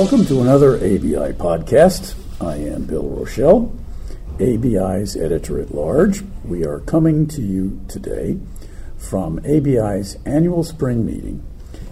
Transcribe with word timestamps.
Welcome 0.00 0.24
to 0.28 0.40
another 0.40 0.76
ABI 0.76 1.34
podcast. 1.34 2.14
I 2.40 2.56
am 2.56 2.84
Bill 2.84 3.06
Rochelle, 3.06 3.70
ABI's 4.36 5.14
editor 5.14 5.60
at 5.60 5.74
large. 5.74 6.22
We 6.42 6.64
are 6.64 6.80
coming 6.80 7.26
to 7.26 7.42
you 7.42 7.84
today 7.86 8.38
from 8.96 9.40
ABI's 9.40 10.16
annual 10.24 10.64
spring 10.64 11.04
meeting 11.04 11.44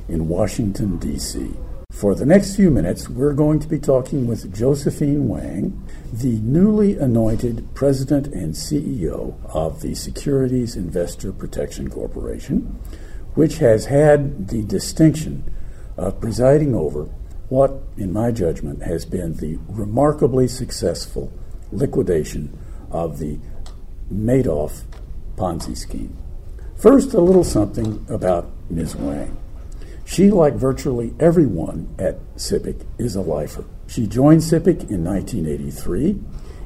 in 0.08 0.26
Washington, 0.26 0.96
D.C. 0.96 1.50
For 1.92 2.14
the 2.14 2.24
next 2.24 2.56
few 2.56 2.70
minutes, 2.70 3.10
we're 3.10 3.34
going 3.34 3.60
to 3.60 3.68
be 3.68 3.78
talking 3.78 4.26
with 4.26 4.56
Josephine 4.56 5.28
Wang, 5.28 5.86
the 6.10 6.38
newly 6.38 6.96
anointed 6.96 7.68
president 7.74 8.28
and 8.28 8.54
CEO 8.54 9.34
of 9.54 9.82
the 9.82 9.94
Securities 9.94 10.76
Investor 10.76 11.30
Protection 11.30 11.90
Corporation, 11.90 12.80
which 13.34 13.58
has 13.58 13.84
had 13.84 14.48
the 14.48 14.62
distinction 14.62 15.52
of 15.98 16.22
presiding 16.22 16.74
over 16.74 17.10
what, 17.48 17.82
in 17.96 18.12
my 18.12 18.30
judgment, 18.30 18.82
has 18.82 19.04
been 19.04 19.34
the 19.34 19.58
remarkably 19.68 20.48
successful 20.48 21.32
liquidation 21.72 22.58
of 22.90 23.18
the 23.18 23.38
Madoff 24.12 24.82
Ponzi 25.36 25.76
scheme. 25.76 26.16
First, 26.76 27.14
a 27.14 27.20
little 27.20 27.44
something 27.44 28.04
about 28.08 28.50
Ms. 28.70 28.96
Wang. 28.96 29.36
She, 30.04 30.30
like 30.30 30.54
virtually 30.54 31.14
everyone 31.20 31.94
at 31.98 32.18
SIPC, 32.36 32.86
is 32.98 33.16
a 33.16 33.20
lifer. 33.20 33.64
She 33.86 34.06
joined 34.06 34.40
SIPC 34.40 34.90
in 34.90 35.04
1983 35.04 36.20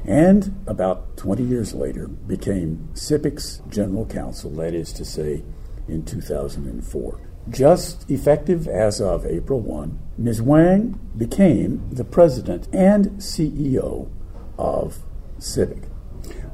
and 0.05 0.63
about 0.67 1.15
20 1.17 1.43
years 1.43 1.73
later 1.73 2.07
became 2.07 2.89
SIPC's 2.93 3.61
general 3.69 4.05
counsel, 4.05 4.51
that 4.51 4.73
is 4.73 4.91
to 4.93 5.05
say, 5.05 5.43
in 5.87 6.03
2004. 6.03 7.19
Just 7.49 8.09
effective 8.09 8.67
as 8.67 9.01
of 9.01 9.25
April 9.25 9.59
1, 9.59 9.99
Ms. 10.17 10.41
Wang 10.41 10.99
became 11.17 11.87
the 11.91 12.05
president 12.05 12.67
and 12.73 13.07
CEO 13.17 14.09
of 14.57 14.99
SIPC. 15.39 15.89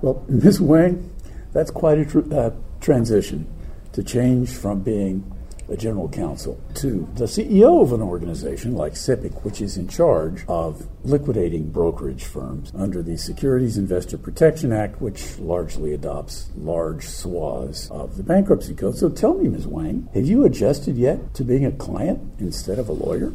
Well, 0.01 0.23
Ms. 0.29 0.59
Wang, 0.59 1.11
that's 1.53 1.71
quite 1.71 1.99
a 1.99 2.05
tr- 2.05 2.33
uh, 2.33 2.51
transition 2.81 3.47
to 3.91 4.03
change 4.03 4.49
from 4.55 4.81
being 4.81 5.31
a 5.69 5.77
general 5.77 6.09
counsel 6.09 6.59
to 6.75 7.07
the 7.15 7.25
CEO 7.25 7.81
of 7.81 7.93
an 7.93 8.01
organization 8.01 8.75
like 8.75 8.93
SIPC, 8.93 9.43
which 9.43 9.61
is 9.61 9.77
in 9.77 9.87
charge 9.87 10.43
of 10.47 10.87
liquidating 11.03 11.69
brokerage 11.69 12.25
firms 12.25 12.71
under 12.75 13.01
the 13.01 13.17
Securities 13.17 13.77
Investor 13.77 14.17
Protection 14.17 14.71
Act, 14.73 15.01
which 15.01 15.37
largely 15.39 15.93
adopts 15.93 16.49
large 16.57 17.05
swaths 17.05 17.89
of 17.91 18.17
the 18.17 18.23
bankruptcy 18.23 18.73
code. 18.73 18.97
So 18.97 19.09
tell 19.09 19.35
me, 19.35 19.47
Ms. 19.47 19.67
Wang, 19.67 20.09
have 20.13 20.25
you 20.25 20.45
adjusted 20.45 20.97
yet 20.97 21.33
to 21.35 21.43
being 21.43 21.65
a 21.65 21.71
client 21.71 22.21
instead 22.39 22.79
of 22.79 22.89
a 22.89 22.93
lawyer? 22.93 23.33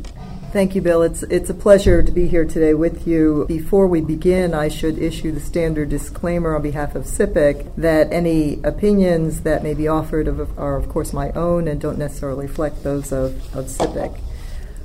Thank 0.54 0.76
you, 0.76 0.82
Bill. 0.82 1.02
It's, 1.02 1.24
it's 1.24 1.50
a 1.50 1.54
pleasure 1.54 2.00
to 2.00 2.12
be 2.12 2.28
here 2.28 2.44
today 2.44 2.74
with 2.74 3.08
you. 3.08 3.44
Before 3.48 3.88
we 3.88 4.00
begin, 4.00 4.54
I 4.54 4.68
should 4.68 5.00
issue 5.00 5.32
the 5.32 5.40
standard 5.40 5.88
disclaimer 5.88 6.54
on 6.54 6.62
behalf 6.62 6.94
of 6.94 7.06
SIPC 7.06 7.74
that 7.74 8.12
any 8.12 8.62
opinions 8.62 9.40
that 9.40 9.64
may 9.64 9.74
be 9.74 9.88
offered 9.88 10.28
of, 10.28 10.56
are, 10.56 10.76
of 10.76 10.88
course, 10.88 11.12
my 11.12 11.32
own 11.32 11.66
and 11.66 11.80
don't 11.80 11.98
necessarily 11.98 12.46
reflect 12.46 12.84
those 12.84 13.10
of, 13.10 13.34
of 13.52 13.64
SIPC. 13.64 14.20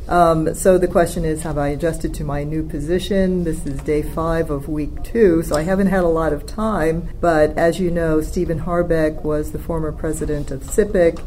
Um, 0.08 0.56
so 0.56 0.80
the 0.80 0.88
question 0.88 1.24
is, 1.24 1.44
have 1.44 1.60
I 1.60 1.68
adjusted 1.68 2.16
to 2.16 2.24
my 2.24 2.44
new 2.44 2.64
position? 2.68 3.44
This 3.44 3.64
is 3.68 3.80
day 3.84 4.02
five 4.02 4.50
of 4.50 4.70
week 4.70 5.04
two, 5.04 5.44
so 5.44 5.56
I 5.56 5.62
haven't 5.62 5.86
had 5.86 6.04
a 6.04 6.08
lot 6.08 6.34
of 6.34 6.48
time. 6.48 7.10
But 7.22 7.56
as 7.60 7.80
you 7.80 7.92
know, 7.92 8.22
Stephen 8.22 8.62
Harbeck 8.62 9.22
was 9.22 9.52
the 9.52 9.60
former 9.60 9.92
president 9.92 10.50
of 10.50 10.64
SIPC 10.64 11.24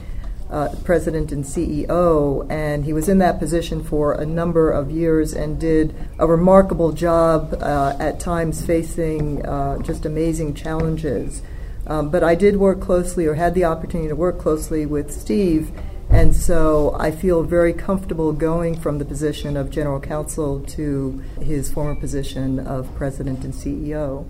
uh, 0.52 0.68
president 0.84 1.32
and 1.32 1.44
CEO, 1.44 2.46
and 2.50 2.84
he 2.84 2.92
was 2.92 3.08
in 3.08 3.18
that 3.18 3.38
position 3.38 3.82
for 3.82 4.12
a 4.12 4.26
number 4.26 4.70
of 4.70 4.90
years 4.90 5.32
and 5.32 5.58
did 5.58 5.94
a 6.18 6.26
remarkable 6.26 6.92
job 6.92 7.56
uh, 7.60 7.96
at 7.98 8.20
times 8.20 8.64
facing 8.64 9.44
uh, 9.46 9.78
just 9.78 10.04
amazing 10.04 10.54
challenges. 10.54 11.42
Um, 11.86 12.10
but 12.10 12.22
I 12.22 12.34
did 12.34 12.58
work 12.58 12.80
closely, 12.80 13.26
or 13.26 13.34
had 13.34 13.54
the 13.54 13.64
opportunity 13.64 14.08
to 14.08 14.14
work 14.14 14.38
closely 14.38 14.84
with 14.84 15.10
Steve, 15.10 15.72
and 16.10 16.36
so 16.36 16.94
I 16.98 17.10
feel 17.10 17.42
very 17.42 17.72
comfortable 17.72 18.32
going 18.32 18.78
from 18.78 18.98
the 18.98 19.04
position 19.06 19.56
of 19.56 19.70
general 19.70 19.98
counsel 19.98 20.60
to 20.60 21.22
his 21.40 21.72
former 21.72 21.94
position 21.94 22.60
of 22.60 22.94
president 22.94 23.42
and 23.42 23.54
CEO. 23.54 24.26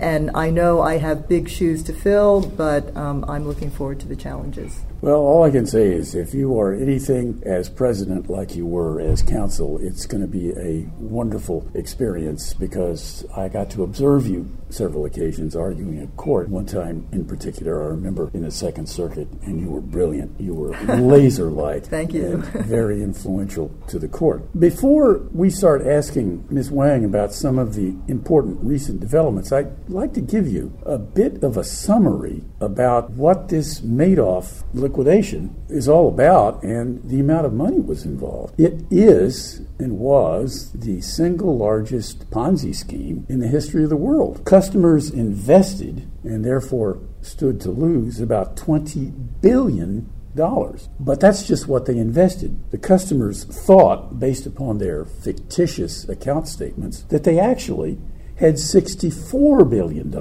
And 0.00 0.30
I 0.34 0.50
know 0.50 0.82
I 0.82 0.98
have 0.98 1.28
big 1.28 1.48
shoes 1.48 1.82
to 1.84 1.92
fill, 1.92 2.40
but 2.40 2.94
um, 2.96 3.24
I'm 3.28 3.46
looking 3.46 3.70
forward 3.70 4.00
to 4.00 4.08
the 4.08 4.16
challenges. 4.16 4.82
Well, 5.02 5.20
all 5.20 5.44
I 5.44 5.50
can 5.50 5.66
say 5.66 5.88
is 5.92 6.14
if 6.14 6.32
you 6.32 6.58
are 6.58 6.72
anything 6.72 7.42
as 7.44 7.68
president 7.68 8.30
like 8.30 8.56
you 8.56 8.66
were 8.66 9.00
as 9.00 9.22
counsel, 9.22 9.78
it's 9.80 10.06
going 10.06 10.22
to 10.22 10.26
be 10.26 10.50
a 10.52 10.88
wonderful 10.98 11.70
experience 11.74 12.54
because 12.54 13.24
I 13.36 13.48
got 13.48 13.70
to 13.70 13.82
observe 13.82 14.26
you 14.26 14.50
several 14.70 15.04
occasions 15.04 15.54
arguing 15.54 15.98
at 15.98 16.16
court. 16.16 16.48
One 16.48 16.66
time 16.66 17.06
in 17.12 17.24
particular, 17.24 17.82
I 17.82 17.86
remember 17.86 18.30
in 18.34 18.42
the 18.42 18.50
Second 18.50 18.88
Circuit, 18.88 19.28
and 19.42 19.60
you 19.60 19.68
were 19.68 19.80
brilliant. 19.80 20.40
You 20.40 20.54
were 20.54 20.76
laser 20.96 21.50
like. 21.50 21.86
Thank 21.86 22.12
you. 22.12 22.38
very 22.38 23.02
influential 23.02 23.70
to 23.88 23.98
the 23.98 24.08
court. 24.08 24.58
Before 24.58 25.18
we 25.32 25.50
start 25.50 25.86
asking 25.86 26.46
Ms. 26.50 26.70
Wang 26.70 27.04
about 27.04 27.32
some 27.32 27.58
of 27.58 27.74
the 27.74 27.94
important 28.08 28.58
recent 28.62 29.00
developments, 29.00 29.52
I'd 29.66 29.90
like 29.90 30.14
to 30.14 30.20
give 30.20 30.46
you 30.46 30.78
a 30.84 30.96
bit 30.96 31.42
of 31.42 31.56
a 31.56 31.64
summary 31.64 32.44
about 32.60 33.10
what 33.10 33.48
this 33.48 33.80
Madoff 33.80 34.62
liquidation 34.72 35.56
is 35.68 35.88
all 35.88 36.06
about 36.06 36.62
and 36.62 37.02
the 37.02 37.18
amount 37.18 37.46
of 37.46 37.52
money 37.52 37.80
was 37.80 38.04
involved. 38.04 38.60
It 38.60 38.84
is 38.92 39.62
and 39.80 39.98
was 39.98 40.70
the 40.72 41.00
single 41.00 41.58
largest 41.58 42.30
Ponzi 42.30 42.76
scheme 42.76 43.26
in 43.28 43.40
the 43.40 43.48
history 43.48 43.82
of 43.82 43.90
the 43.90 43.96
world. 43.96 44.44
Customers 44.44 45.10
invested 45.10 46.08
and 46.22 46.44
therefore 46.44 47.00
stood 47.20 47.60
to 47.62 47.70
lose 47.72 48.20
about 48.20 48.56
20 48.56 49.06
billion 49.40 50.08
dollars. 50.36 50.88
But 51.00 51.18
that's 51.18 51.44
just 51.44 51.66
what 51.66 51.86
they 51.86 51.98
invested. 51.98 52.70
The 52.70 52.78
customers 52.78 53.42
thought, 53.44 54.20
based 54.20 54.46
upon 54.46 54.78
their 54.78 55.04
fictitious 55.04 56.08
account 56.08 56.46
statements, 56.46 57.02
that 57.04 57.24
they 57.24 57.40
actually 57.40 57.98
had 58.36 58.54
$64 58.54 59.68
billion 59.68 60.12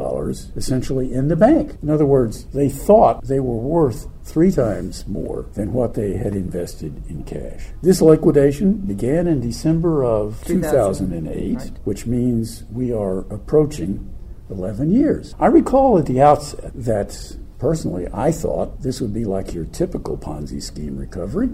essentially 0.55 1.13
in 1.13 1.27
the 1.27 1.35
bank. 1.35 1.77
In 1.81 1.89
other 1.89 2.05
words, 2.05 2.45
they 2.45 2.69
thought 2.69 3.25
they 3.25 3.39
were 3.39 3.57
worth 3.57 4.07
three 4.23 4.51
times 4.51 5.05
more 5.07 5.45
than 5.53 5.73
what 5.73 5.93
they 5.93 6.13
had 6.13 6.33
invested 6.33 7.03
in 7.09 7.23
cash. 7.23 7.67
This 7.81 8.01
liquidation 8.01 8.77
began 8.77 9.27
in 9.27 9.41
December 9.41 10.03
of 10.03 10.43
2008, 10.45 11.57
right. 11.57 11.71
which 11.83 12.05
means 12.05 12.63
we 12.71 12.93
are 12.93 13.19
approaching 13.33 14.11
11 14.49 14.91
years. 14.91 15.35
I 15.39 15.47
recall 15.47 15.97
at 15.97 16.05
the 16.05 16.21
outset 16.21 16.71
that 16.73 17.37
personally 17.59 18.07
I 18.13 18.31
thought 18.31 18.81
this 18.81 19.01
would 19.01 19.13
be 19.13 19.25
like 19.25 19.53
your 19.53 19.65
typical 19.65 20.17
Ponzi 20.17 20.61
scheme 20.61 20.97
recovery, 20.97 21.47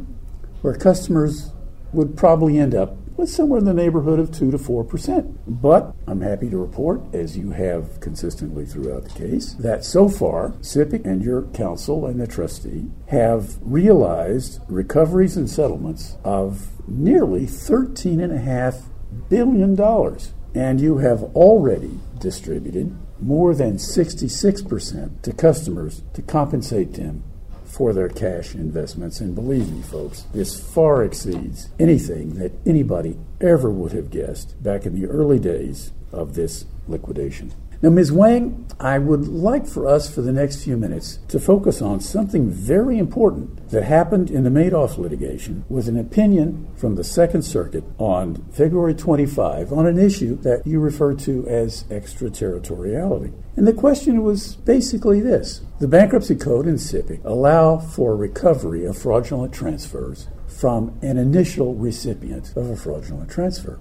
where 0.62 0.76
customers 0.76 1.52
would 1.94 2.16
probably 2.16 2.58
end 2.58 2.76
up 2.76 2.96
with 3.18 3.30
somewhere 3.30 3.60
in 3.60 3.66
the 3.66 3.74
neighborhood 3.74 4.20
of 4.20 4.32
2 4.32 4.52
to 4.52 4.58
4%. 4.58 5.38
But 5.48 5.94
I'm 6.08 6.22
happy 6.22 6.50
to 6.50 6.58
report, 6.58 7.02
as 7.14 7.38
you 7.38 7.52
have 7.52 8.00
consistently 8.00 8.66
throughout 8.66 9.04
the 9.04 9.10
case, 9.10 9.54
that 9.56 9.86
so 9.86 10.10
far, 10.10 10.50
SIPC 10.62 11.06
and 11.06 11.24
your 11.24 11.44
counsel 11.54 12.06
and 12.06 12.20
the 12.20 12.28
trustee 12.28 12.90
have 13.08 13.58
realized 13.62 14.62
recoveries 14.68 15.38
and 15.38 15.50
settlements 15.50 16.18
of 16.24 16.72
nearly 16.88 17.46
$13.5 17.46 18.84
billion. 19.30 20.18
And 20.54 20.82
you 20.82 20.98
have 20.98 21.24
already 21.36 22.00
distributed 22.20 22.98
more 23.20 23.54
than 23.54 23.76
66% 23.76 25.22
to 25.22 25.34
customers 25.34 26.04
to 26.14 26.22
compensate 26.22 26.94
them 26.94 27.24
for 27.72 27.94
their 27.94 28.10
cash 28.10 28.54
investments. 28.54 29.22
And 29.22 29.34
believe 29.34 29.72
me, 29.72 29.82
folks, 29.82 30.22
this 30.34 30.60
far 30.60 31.04
exceeds 31.04 31.70
anything 31.80 32.36
that 32.36 32.52
anybody 32.66 33.18
ever 33.40 33.70
would 33.70 33.94
have 33.94 34.12
guessed 34.12 34.62
back 34.62 34.86
in 34.86 35.00
the 35.00 35.08
early 35.08 35.40
days 35.40 35.92
of 36.12 36.36
this 36.36 36.66
liquidation. 36.88 37.54
Now, 37.84 37.90
Ms. 37.90 38.12
Wang, 38.12 38.68
I 38.80 39.00
would 39.00 39.28
like 39.28 39.66
for 39.66 39.88
us 39.88 40.08
for 40.08 40.22
the 40.22 40.32
next 40.32 40.64
few 40.64 40.78
minutes 40.78 41.18
to 41.30 41.40
focus 41.40 41.82
on 41.82 42.00
something 42.00 42.48
very 42.48 43.00
important 43.00 43.70
that 43.72 43.82
happened 43.82 44.30
in 44.30 44.44
the 44.44 44.52
Madoff 44.52 45.00
litigation 45.00 45.66
with 45.68 45.88
an 45.88 45.98
opinion 45.98 46.68
from 46.76 46.94
the 46.94 47.04
Second 47.04 47.42
Circuit 47.42 47.84
on 47.98 48.36
February 48.52 48.94
25 48.94 49.74
on 49.74 49.88
an 49.88 49.98
issue 49.98 50.36
that 50.42 50.68
you 50.68 50.80
refer 50.80 51.16
to 51.16 51.48
as 51.48 51.86
extraterritoriality. 51.90 53.34
And 53.56 53.68
the 53.68 53.74
question 53.74 54.22
was 54.22 54.58
basically 54.58 55.20
this 55.20 55.62
The 55.80 55.88
Bankruptcy 55.88 56.36
Code 56.36 56.68
and 56.68 56.78
SIPC 56.78 57.26
allow 57.26 57.80
for 57.80 58.16
recovery 58.16 58.86
of 58.86 58.96
fraudulent 58.96 59.56
transfers 59.56 60.28
from 60.46 61.00
an 61.02 61.18
initial 61.18 61.74
recipient 61.74 62.56
of 62.56 62.70
a 62.70 62.76
fraudulent 62.76 63.32
transfer 63.32 63.80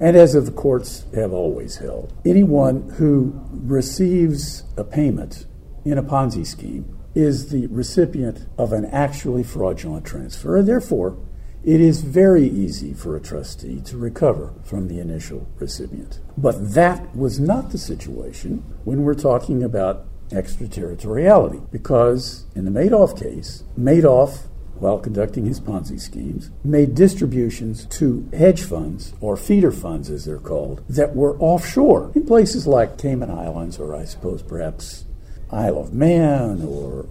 and 0.00 0.16
as 0.16 0.32
the 0.32 0.50
courts 0.52 1.04
have 1.14 1.32
always 1.32 1.76
held. 1.76 2.12
Anyone 2.24 2.88
who 2.90 3.40
receives 3.50 4.62
a 4.76 4.84
payment 4.84 5.46
in 5.84 5.98
a 5.98 6.02
Ponzi 6.02 6.46
scheme 6.46 6.98
is 7.14 7.50
the 7.50 7.66
recipient 7.68 8.46
of 8.56 8.72
an 8.72 8.84
actually 8.86 9.42
fraudulent 9.42 10.04
transfer, 10.04 10.56
and 10.56 10.68
therefore 10.68 11.18
it 11.64 11.80
is 11.80 12.02
very 12.02 12.46
easy 12.46 12.94
for 12.94 13.16
a 13.16 13.20
trustee 13.20 13.80
to 13.80 13.96
recover 13.96 14.54
from 14.64 14.88
the 14.88 15.00
initial 15.00 15.48
recipient. 15.58 16.20
But 16.36 16.74
that 16.74 17.14
was 17.16 17.40
not 17.40 17.70
the 17.70 17.78
situation 17.78 18.64
when 18.84 19.02
we're 19.02 19.14
talking 19.14 19.62
about 19.62 20.06
extraterritoriality, 20.30 21.60
because 21.72 22.46
in 22.54 22.64
the 22.64 22.70
Madoff 22.70 23.18
case, 23.18 23.64
Madoff 23.78 24.47
while 24.80 24.98
conducting 24.98 25.46
his 25.46 25.60
Ponzi 25.60 26.00
schemes, 26.00 26.50
made 26.64 26.94
distributions 26.94 27.86
to 27.86 28.28
hedge 28.32 28.62
funds, 28.62 29.12
or 29.20 29.36
feeder 29.36 29.72
funds 29.72 30.10
as 30.10 30.24
they're 30.24 30.38
called, 30.38 30.82
that 30.88 31.14
were 31.14 31.38
offshore 31.38 32.12
in 32.14 32.26
places 32.26 32.66
like 32.66 32.98
Cayman 32.98 33.30
Islands, 33.30 33.78
or 33.78 33.94
I 33.94 34.04
suppose 34.04 34.42
perhaps 34.42 35.04
Isle 35.50 35.78
of 35.78 35.94
Man, 35.94 36.62
or 36.62 37.06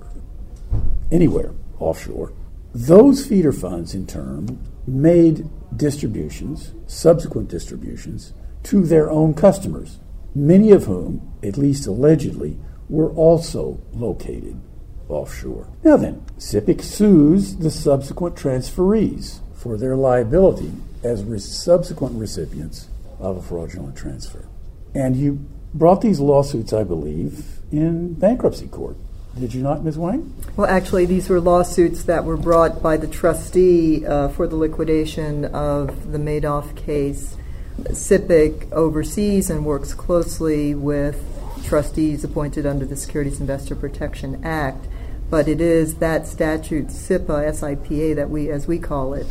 anywhere 1.11 1.53
offshore. 1.79 2.33
Those 2.73 3.25
feeder 3.25 3.51
funds, 3.51 3.95
in 3.95 4.05
turn, 4.05 4.59
made 4.85 5.49
distributions, 5.75 6.73
subsequent 6.85 7.49
distributions, 7.49 8.33
to 8.63 8.85
their 8.85 9.09
own 9.09 9.33
customers, 9.33 9.99
many 10.35 10.71
of 10.71 10.85
whom, 10.85 11.33
at 11.43 11.57
least 11.57 11.87
allegedly, 11.87 12.57
were 12.89 13.11
also 13.11 13.79
located 13.93 14.61
offshore. 15.09 15.68
Now 15.83 15.98
then, 15.98 16.24
SIPC 16.38 16.81
sues 16.81 17.57
the 17.57 17.71
subsequent 17.71 18.36
transferees 18.36 19.39
for 19.56 19.77
their 19.77 19.95
liability 19.95 20.71
as 21.04 21.24
re- 21.24 21.39
subsequent 21.39 22.19
recipients 22.19 22.88
of 23.19 23.38
a 23.38 23.42
fraudulent 23.42 23.95
transfer. 23.95 24.45
And 24.94 25.15
you 25.15 25.45
brought 25.74 26.01
these 26.01 26.19
lawsuits, 26.19 26.74
I 26.74 26.83
believe, 26.83 27.45
in 27.71 28.13
bankruptcy 28.13 28.68
court. 28.68 28.98
Did 29.39 29.54
you 29.54 29.62
not, 29.62 29.83
Ms. 29.83 29.98
Wang? 29.98 30.33
Well, 30.56 30.68
actually, 30.68 31.06
these 31.06 31.30
were 31.30 31.39
lawsuits 31.39 32.04
that 32.04 32.24
were 32.24 32.38
brought 32.38 32.81
by 32.81 32.98
the 32.98 33.07
trustee 33.07 34.06
uh, 34.06 34.30
for 34.30 34.48
the 34.48 34.56
liquidation 34.56 35.45
of 35.45 36.12
the 36.12 36.18
Madoff 36.18 36.75
case. 36.75 37.36
SIPC 37.81 38.71
oversees 38.71 39.51
and 39.51 39.63
works 39.63 39.94
closely 39.94 40.74
with 40.74 41.24
trustees 41.65 42.24
appointed 42.24 42.65
under 42.65 42.86
the 42.86 42.95
Securities 42.95 43.39
Investor 43.39 43.75
Protection 43.75 44.44
Act, 44.44 44.88
but 45.29 45.47
it 45.47 45.62
is 45.62 45.95
that 45.95 46.27
statute, 46.27 46.91
SIPA, 46.91 47.53
SIPA, 47.53 48.15
that 48.15 48.29
we, 48.29 48.50
as 48.50 48.68
we 48.68 48.79
call 48.79 49.13
it, 49.13 49.27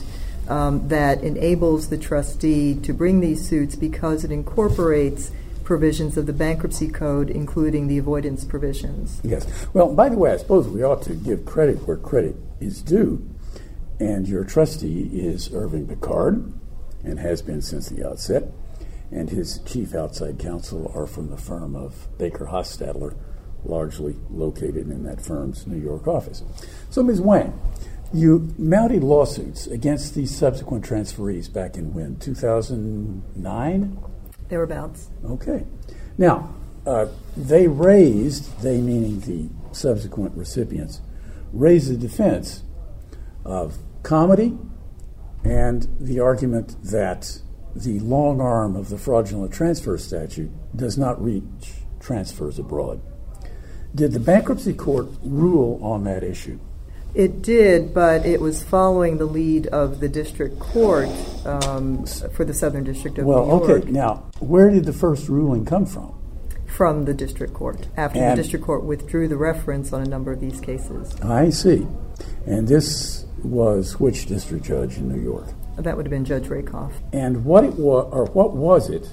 um, 0.48 0.88
that 0.88 1.22
enables 1.22 1.88
the 1.88 1.98
trustee 1.98 2.74
to 2.82 2.92
bring 2.92 3.20
these 3.20 3.48
suits 3.48 3.74
because 3.74 4.24
it 4.24 4.30
incorporates 4.30 5.32
provisions 5.64 6.16
of 6.16 6.26
the 6.26 6.32
bankruptcy 6.32 6.88
code, 6.88 7.28
including 7.28 7.88
the 7.88 7.98
avoidance 7.98 8.44
provisions. 8.44 9.20
Yes. 9.24 9.66
Well, 9.74 9.94
by 9.94 10.08
the 10.08 10.16
way, 10.16 10.32
I 10.32 10.36
suppose 10.36 10.68
we 10.68 10.82
ought 10.82 11.02
to 11.02 11.14
give 11.14 11.44
credit 11.44 11.86
where 11.86 11.96
credit 11.96 12.36
is 12.60 12.80
due. 12.80 13.28
And 13.98 14.28
your 14.28 14.44
trustee 14.44 15.10
is 15.12 15.52
Irving 15.52 15.88
Picard 15.88 16.52
and 17.02 17.18
has 17.18 17.42
been 17.42 17.62
since 17.62 17.88
the 17.88 18.06
outset. 18.06 18.44
And 19.10 19.30
his 19.30 19.58
chief 19.60 19.94
outside 19.94 20.38
counsel 20.38 20.92
are 20.94 21.06
from 21.06 21.30
the 21.30 21.36
firm 21.36 21.74
of 21.74 22.06
Baker 22.18 22.46
Hostetler, 22.46 23.16
largely 23.68 24.16
located 24.30 24.90
in 24.90 25.04
that 25.04 25.20
firm's 25.20 25.66
New 25.66 25.78
York 25.78 26.06
office. 26.06 26.42
So, 26.90 27.02
Ms. 27.02 27.20
Wang, 27.20 27.58
you 28.12 28.54
mounted 28.56 29.02
lawsuits 29.02 29.66
against 29.66 30.14
these 30.14 30.34
subsequent 30.34 30.84
transferees 30.84 31.52
back 31.52 31.76
in 31.76 31.92
when? 31.92 32.16
2009? 32.18 33.98
Thereabouts. 34.48 35.10
Okay. 35.24 35.64
Now, 36.16 36.54
uh, 36.86 37.06
they 37.36 37.66
raised, 37.66 38.60
they 38.62 38.80
meaning 38.80 39.20
the 39.20 39.48
subsequent 39.72 40.36
recipients, 40.36 41.00
raised 41.52 41.90
the 41.90 41.96
defense 41.96 42.62
of 43.44 43.78
comity 44.02 44.56
and 45.44 45.88
the 46.00 46.20
argument 46.20 46.76
that 46.82 47.40
the 47.74 48.00
long 48.00 48.40
arm 48.40 48.76
of 48.76 48.88
the 48.88 48.98
fraudulent 48.98 49.52
transfer 49.52 49.98
statute 49.98 50.50
does 50.74 50.96
not 50.96 51.22
reach 51.22 51.74
transfers 52.00 52.58
abroad. 52.58 53.00
Did 53.94 54.12
the 54.12 54.20
bankruptcy 54.20 54.74
court 54.74 55.08
rule 55.22 55.78
on 55.82 56.04
that 56.04 56.22
issue? 56.22 56.58
It 57.14 57.40
did, 57.40 57.94
but 57.94 58.26
it 58.26 58.42
was 58.42 58.62
following 58.62 59.16
the 59.16 59.24
lead 59.24 59.68
of 59.68 60.00
the 60.00 60.08
district 60.08 60.58
court 60.58 61.08
um, 61.46 62.04
for 62.04 62.44
the 62.44 62.52
Southern 62.52 62.84
District 62.84 63.16
of 63.16 63.24
Well, 63.24 63.46
New 63.46 63.50
York. 63.52 63.62
Well, 63.62 63.76
okay. 63.78 63.90
Now, 63.90 64.30
where 64.38 64.68
did 64.68 64.84
the 64.84 64.92
first 64.92 65.28
ruling 65.28 65.64
come 65.64 65.86
from? 65.86 66.14
From 66.66 67.06
the 67.06 67.14
district 67.14 67.54
court, 67.54 67.88
after 67.96 68.18
And- 68.18 68.36
the 68.38 68.42
district 68.42 68.66
court 68.66 68.84
withdrew 68.84 69.28
the 69.28 69.38
reference 69.38 69.94
on 69.94 70.02
a 70.02 70.04
number 70.04 70.30
of 70.30 70.40
these 70.40 70.60
cases. 70.60 71.18
I 71.22 71.48
see. 71.48 71.86
And 72.44 72.68
this 72.68 73.24
was 73.42 73.98
which 73.98 74.26
district 74.26 74.66
judge 74.66 74.98
in 74.98 75.08
New 75.08 75.20
York? 75.22 75.46
That 75.78 75.96
would 75.96 76.04
have 76.04 76.10
been 76.10 76.24
Judge 76.24 76.48
Rakoff. 76.48 76.92
And 77.14 77.44
what 77.46 77.64
it 77.64 77.74
was, 77.74 78.08
or 78.12 78.26
what 78.26 78.52
was 78.54 78.90
it 78.90 79.10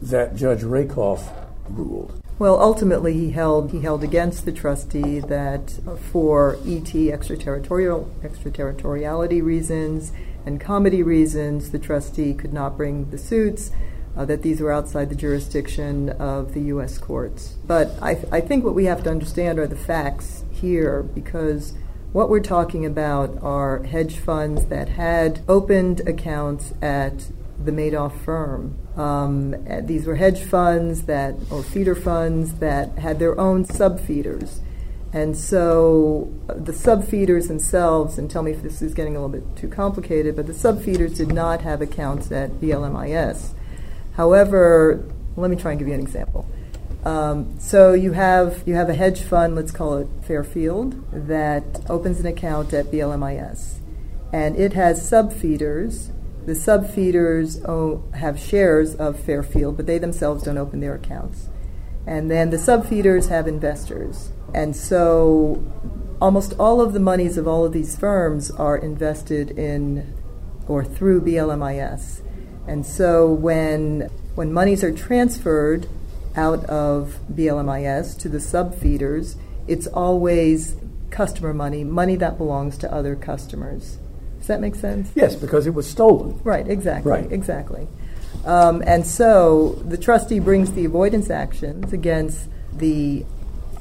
that 0.00 0.34
Judge 0.34 0.62
Rakoff 0.64 1.28
ruled? 1.68 2.20
Well, 2.42 2.60
ultimately, 2.60 3.12
he 3.14 3.30
held 3.30 3.70
he 3.70 3.82
held 3.82 4.02
against 4.02 4.46
the 4.46 4.50
trustee 4.50 5.20
that 5.20 5.78
uh, 5.86 5.94
for 5.94 6.58
ET 6.66 6.92
extraterritorial 6.92 8.10
extraterritoriality 8.24 9.40
reasons 9.40 10.10
and 10.44 10.60
comity 10.60 11.04
reasons, 11.04 11.70
the 11.70 11.78
trustee 11.78 12.34
could 12.34 12.52
not 12.52 12.76
bring 12.76 13.10
the 13.10 13.16
suits. 13.16 13.70
Uh, 14.16 14.24
that 14.24 14.42
these 14.42 14.60
were 14.60 14.72
outside 14.72 15.08
the 15.08 15.14
jurisdiction 15.14 16.08
of 16.08 16.52
the 16.52 16.62
U.S. 16.62 16.98
courts. 16.98 17.58
But 17.64 17.92
I, 18.02 18.14
th- 18.14 18.26
I 18.32 18.40
think 18.40 18.64
what 18.64 18.74
we 18.74 18.86
have 18.86 19.04
to 19.04 19.10
understand 19.10 19.60
are 19.60 19.68
the 19.68 19.76
facts 19.76 20.42
here, 20.50 21.00
because 21.04 21.74
what 22.12 22.28
we're 22.28 22.40
talking 22.40 22.84
about 22.84 23.40
are 23.40 23.84
hedge 23.84 24.16
funds 24.16 24.66
that 24.66 24.88
had 24.88 25.44
opened 25.48 26.00
accounts 26.08 26.74
at 26.82 27.30
the 27.64 27.72
Madoff 27.72 28.18
firm. 28.24 28.76
Um, 28.96 29.54
these 29.86 30.06
were 30.06 30.16
hedge 30.16 30.40
funds 30.42 31.02
that, 31.02 31.34
or 31.50 31.62
feeder 31.62 31.94
funds 31.94 32.54
that 32.54 32.98
had 32.98 33.18
their 33.18 33.38
own 33.38 33.64
sub 33.64 34.00
feeders. 34.00 34.60
And 35.12 35.36
so 35.36 36.32
uh, 36.48 36.54
the 36.54 36.72
sub 36.72 37.04
feeders 37.04 37.48
themselves, 37.48 38.16
and 38.16 38.30
tell 38.30 38.42
me 38.42 38.52
if 38.52 38.62
this 38.62 38.80
is 38.80 38.94
getting 38.94 39.14
a 39.14 39.24
little 39.24 39.40
bit 39.40 39.56
too 39.56 39.68
complicated, 39.68 40.36
but 40.36 40.46
the 40.46 40.54
sub 40.54 40.82
feeders 40.82 41.14
did 41.18 41.28
not 41.28 41.60
have 41.60 41.82
accounts 41.82 42.32
at 42.32 42.52
BLMIS. 42.52 43.52
However, 44.14 45.04
let 45.36 45.50
me 45.50 45.56
try 45.56 45.72
and 45.72 45.78
give 45.78 45.88
you 45.88 45.94
an 45.94 46.00
example. 46.00 46.46
Um, 47.04 47.58
so 47.58 47.94
you 47.94 48.12
have 48.12 48.62
you 48.64 48.74
have 48.74 48.88
a 48.88 48.94
hedge 48.94 49.22
fund, 49.22 49.56
let's 49.56 49.72
call 49.72 49.98
it 49.98 50.08
Fairfield, 50.22 51.04
that 51.12 51.64
opens 51.90 52.20
an 52.20 52.26
account 52.26 52.72
at 52.72 52.86
BLMIS, 52.86 53.80
and 54.32 54.56
it 54.56 54.74
has 54.74 55.06
sub 55.06 55.32
feeders. 55.32 56.12
The 56.44 56.54
sub 56.54 56.90
feeders 56.90 57.62
oh, 57.64 58.02
have 58.14 58.38
shares 58.38 58.94
of 58.96 59.18
Fairfield, 59.18 59.76
but 59.76 59.86
they 59.86 59.98
themselves 59.98 60.42
don't 60.42 60.58
open 60.58 60.80
their 60.80 60.94
accounts. 60.94 61.48
And 62.06 62.30
then 62.30 62.50
the 62.50 62.58
sub 62.58 62.86
feeders 62.86 63.28
have 63.28 63.46
investors, 63.46 64.32
and 64.52 64.74
so 64.74 65.62
almost 66.20 66.54
all 66.58 66.80
of 66.80 66.92
the 66.92 67.00
monies 67.00 67.36
of 67.36 67.46
all 67.46 67.64
of 67.64 67.72
these 67.72 67.96
firms 67.96 68.50
are 68.50 68.76
invested 68.76 69.52
in 69.52 70.12
or 70.66 70.84
through 70.84 71.20
BLMIS. 71.20 72.22
And 72.66 72.84
so 72.84 73.32
when 73.32 74.10
when 74.34 74.52
monies 74.52 74.82
are 74.82 74.92
transferred 74.92 75.88
out 76.34 76.64
of 76.64 77.18
BLMIS 77.32 78.18
to 78.20 78.28
the 78.28 78.40
sub 78.40 78.74
feeders, 78.74 79.36
it's 79.68 79.86
always 79.86 80.76
customer 81.10 81.52
money, 81.52 81.84
money 81.84 82.16
that 82.16 82.38
belongs 82.38 82.78
to 82.78 82.92
other 82.92 83.14
customers. 83.14 83.98
Does 84.42 84.48
that 84.48 84.60
make 84.60 84.74
sense? 84.74 85.08
Yes, 85.14 85.36
because 85.36 85.68
it 85.68 85.74
was 85.74 85.88
stolen. 85.88 86.40
Right, 86.42 86.66
exactly, 86.66 87.12
Right. 87.12 87.30
exactly. 87.30 87.86
Um, 88.44 88.82
and 88.84 89.06
so 89.06 89.80
the 89.86 89.96
trustee 89.96 90.40
brings 90.40 90.72
the 90.72 90.84
avoidance 90.84 91.30
actions 91.30 91.92
against 91.92 92.48
the 92.76 93.24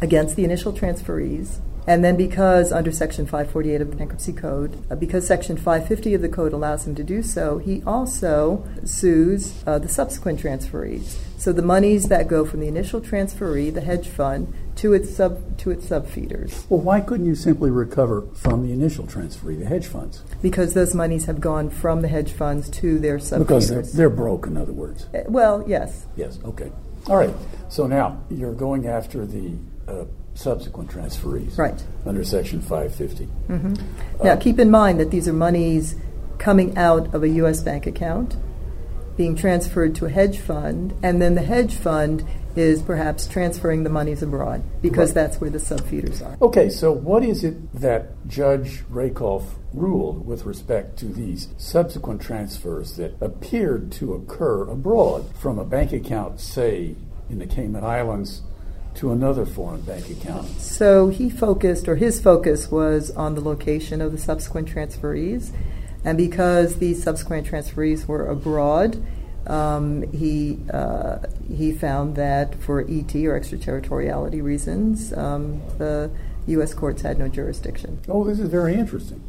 against 0.03 0.35
the 0.35 0.43
initial 0.43 0.71
transferees, 0.71 1.57
and 1.87 2.03
then 2.03 2.15
because 2.15 2.71
under 2.71 2.91
Section 2.91 3.25
548 3.25 3.81
of 3.81 3.89
the 3.91 3.95
Bankruptcy 3.95 4.33
Code, 4.33 4.77
uh, 4.91 4.95
because 4.95 5.25
Section 5.27 5.57
550 5.57 6.13
of 6.13 6.21
the 6.21 6.29
code 6.29 6.53
allows 6.53 6.85
him 6.85 6.95
to 6.95 7.03
do 7.03 7.21
so, 7.23 7.57
he 7.57 7.81
also 7.85 8.63
sues 8.85 9.63
uh, 9.65 9.79
the 9.79 9.89
subsequent 9.89 10.39
transferees. 10.41 11.17
So 11.37 11.51
the 11.51 11.63
monies 11.63 12.07
that 12.09 12.27
go 12.27 12.45
from 12.45 12.59
the 12.59 12.67
initial 12.67 13.01
transferee, 13.01 13.73
the 13.73 13.81
hedge 13.81 14.07
fund, 14.07 14.53
to 14.75 14.93
its 14.93 15.15
sub 15.15 15.57
to 15.59 15.69
its 15.71 15.87
subfeeders, 15.87 16.69
Well, 16.69 16.79
why 16.79 17.01
couldn't 17.01 17.25
you 17.25 17.35
simply 17.35 17.69
recover 17.71 18.21
from 18.35 18.65
the 18.65 18.71
initial 18.71 19.05
transferee, 19.05 19.59
the 19.59 19.65
hedge 19.65 19.87
funds? 19.87 20.23
because 20.41 20.73
those 20.75 20.93
monies 20.95 21.25
have 21.25 21.39
gone 21.41 21.69
from 21.69 22.01
the 22.01 22.07
hedge 22.07 22.31
funds 22.31 22.69
to 22.69 22.97
their 22.99 23.17
subfeeders. 23.17 23.39
Because 23.39 23.69
they're, 23.69 23.81
they're 23.81 24.09
broke, 24.09 24.47
in 24.47 24.55
other 24.57 24.71
words. 24.73 25.05
Uh, 25.13 25.23
well, 25.27 25.63
yes, 25.67 26.05
Yes, 26.15 26.39
okay. 26.45 26.71
All 27.07 27.17
right. 27.17 27.33
So 27.69 27.87
now 27.87 28.21
you're 28.29 28.53
going 28.53 28.87
after 28.87 29.25
the 29.25 29.53
uh, 29.87 30.05
subsequent 30.33 30.89
transferees. 30.89 31.57
Right. 31.57 31.83
Under 32.05 32.23
Section 32.23 32.61
550. 32.61 33.25
Mm-hmm. 33.47 34.23
Now, 34.23 34.35
keep 34.35 34.59
in 34.59 34.71
mind 34.71 34.99
that 34.99 35.11
these 35.11 35.27
are 35.27 35.33
monies 35.33 35.95
coming 36.37 36.77
out 36.77 37.13
of 37.13 37.23
a 37.23 37.29
U.S. 37.29 37.61
bank 37.61 37.85
account 37.85 38.35
being 39.17 39.35
transferred 39.35 39.93
to 39.95 40.05
a 40.05 40.09
hedge 40.09 40.39
fund, 40.39 40.93
and 41.03 41.21
then 41.21 41.35
the 41.35 41.43
hedge 41.43 41.75
fund 41.75 42.25
is 42.55 42.81
perhaps 42.81 43.27
transferring 43.27 43.83
the 43.83 43.89
monies 43.89 44.21
abroad 44.21 44.63
because 44.81 45.09
right. 45.09 45.15
that's 45.15 45.39
where 45.39 45.49
the 45.49 45.57
subfeeders 45.57 46.25
are. 46.25 46.37
Okay, 46.41 46.69
so 46.69 46.91
what 46.91 47.23
is 47.23 47.43
it 47.43 47.71
that 47.73 48.27
Judge 48.27 48.83
Rakoff 48.89 49.55
ruled 49.73 50.25
with 50.25 50.45
respect 50.45 50.97
to 50.99 51.05
these 51.05 51.49
subsequent 51.57 52.21
transfers 52.21 52.95
that 52.97 53.15
appeared 53.21 53.91
to 53.93 54.13
occur 54.13 54.63
abroad 54.63 55.33
from 55.35 55.59
a 55.59 55.65
bank 55.65 55.93
account, 55.93 56.39
say, 56.39 56.95
in 57.29 57.39
the 57.39 57.45
Cayman 57.45 57.83
Islands? 57.83 58.41
To 58.95 59.11
another 59.11 59.45
foreign 59.45 59.81
bank 59.81 60.09
account. 60.09 60.47
So 60.59 61.07
he 61.07 61.29
focused, 61.29 61.87
or 61.87 61.95
his 61.95 62.21
focus 62.21 62.69
was 62.69 63.09
on 63.11 63.35
the 63.35 63.41
location 63.41 64.01
of 64.01 64.11
the 64.11 64.17
subsequent 64.17 64.67
transferees. 64.67 65.51
And 66.03 66.17
because 66.17 66.77
these 66.77 67.01
subsequent 67.01 67.47
transferees 67.47 68.05
were 68.05 68.27
abroad, 68.27 69.03
um, 69.47 70.11
he 70.11 70.59
uh, 70.71 71.19
he 71.47 71.71
found 71.71 72.15
that 72.15 72.55
for 72.61 72.81
ET 72.81 73.15
or 73.15 73.35
extraterritoriality 73.35 74.41
reasons, 74.41 75.13
um, 75.13 75.61
the 75.77 76.11
U.S. 76.47 76.73
courts 76.73 77.01
had 77.01 77.17
no 77.17 77.27
jurisdiction. 77.27 77.99
Oh, 78.07 78.23
this 78.23 78.39
is 78.39 78.49
very 78.49 78.75
interesting. 78.75 79.23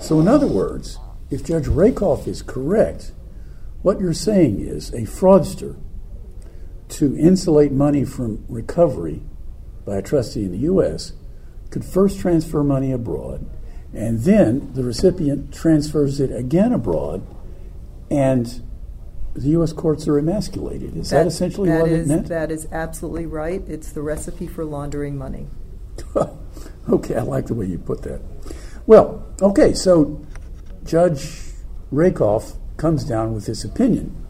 So, 0.00 0.20
in 0.20 0.28
other 0.28 0.46
words, 0.46 0.98
if 1.30 1.44
Judge 1.44 1.66
Rakoff 1.66 2.26
is 2.26 2.42
correct, 2.42 3.12
what 3.82 4.00
you're 4.00 4.12
saying 4.12 4.60
is 4.60 4.90
a 4.90 5.02
fraudster 5.02 5.76
to 6.88 7.16
insulate 7.16 7.72
money 7.72 8.04
from 8.04 8.44
recovery 8.48 9.22
by 9.84 9.96
a 9.96 10.02
trustee 10.02 10.44
in 10.44 10.52
the 10.52 10.58
U.S. 10.58 11.12
could 11.70 11.84
first 11.84 12.20
transfer 12.20 12.62
money 12.62 12.92
abroad, 12.92 13.48
and 13.92 14.20
then 14.20 14.72
the 14.74 14.82
recipient 14.82 15.52
transfers 15.54 16.20
it 16.20 16.34
again 16.34 16.72
abroad, 16.72 17.26
and 18.10 18.62
the 19.34 19.48
U.S. 19.50 19.72
courts 19.72 20.06
are 20.06 20.18
emasculated. 20.18 20.96
Is 20.96 21.10
that, 21.10 21.24
that 21.24 21.26
essentially 21.26 21.68
that 21.68 21.82
what 21.82 21.90
is, 21.90 22.10
it 22.10 22.14
meant? 22.14 22.28
That 22.28 22.50
is 22.50 22.68
absolutely 22.70 23.26
right. 23.26 23.62
It's 23.66 23.92
the 23.92 24.02
recipe 24.02 24.46
for 24.46 24.64
laundering 24.64 25.18
money. 25.18 25.48
okay, 26.88 27.16
I 27.16 27.22
like 27.22 27.46
the 27.46 27.54
way 27.54 27.66
you 27.66 27.78
put 27.78 28.02
that. 28.02 28.20
Well, 28.86 29.26
okay, 29.40 29.74
so 29.74 30.24
Judge 30.84 31.40
Rakoff 31.90 32.52
comes 32.76 33.04
down 33.04 33.34
with 33.34 33.46
this 33.46 33.64
opinion. 33.64 34.23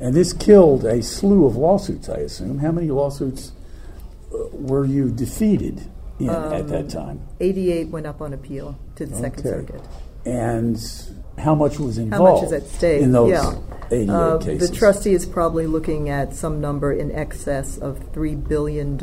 And 0.00 0.14
this 0.14 0.32
killed 0.32 0.84
a 0.84 1.02
slew 1.02 1.46
of 1.46 1.56
lawsuits, 1.56 2.08
I 2.08 2.18
assume. 2.18 2.58
How 2.58 2.72
many 2.72 2.88
lawsuits 2.88 3.52
uh, 4.32 4.38
were 4.52 4.84
you 4.84 5.10
defeated 5.10 5.88
in 6.18 6.30
um, 6.30 6.52
at 6.52 6.68
that 6.68 6.80
um, 6.80 6.88
time? 6.88 7.28
88 7.40 7.88
went 7.88 8.06
up 8.06 8.20
on 8.20 8.32
appeal 8.32 8.78
to 8.96 9.06
the 9.06 9.14
okay. 9.14 9.22
Second 9.22 9.42
Circuit. 9.42 9.82
And 10.26 10.78
how 11.38 11.54
much 11.54 11.78
was 11.78 11.98
involved? 11.98 12.24
How 12.24 12.34
much 12.34 12.44
is 12.44 12.52
at 12.52 12.66
stake? 12.68 13.02
In 13.02 13.12
those 13.12 13.30
yeah. 13.30 13.54
88 13.94 14.10
uh. 14.10 14.38
The 14.38 14.70
trustee 14.74 15.14
is 15.14 15.26
probably 15.26 15.66
looking 15.66 16.08
at 16.08 16.34
some 16.34 16.60
number 16.60 16.92
in 16.92 17.10
excess 17.12 17.78
of 17.78 17.98
$3 18.12 18.48
billion. 18.48 19.02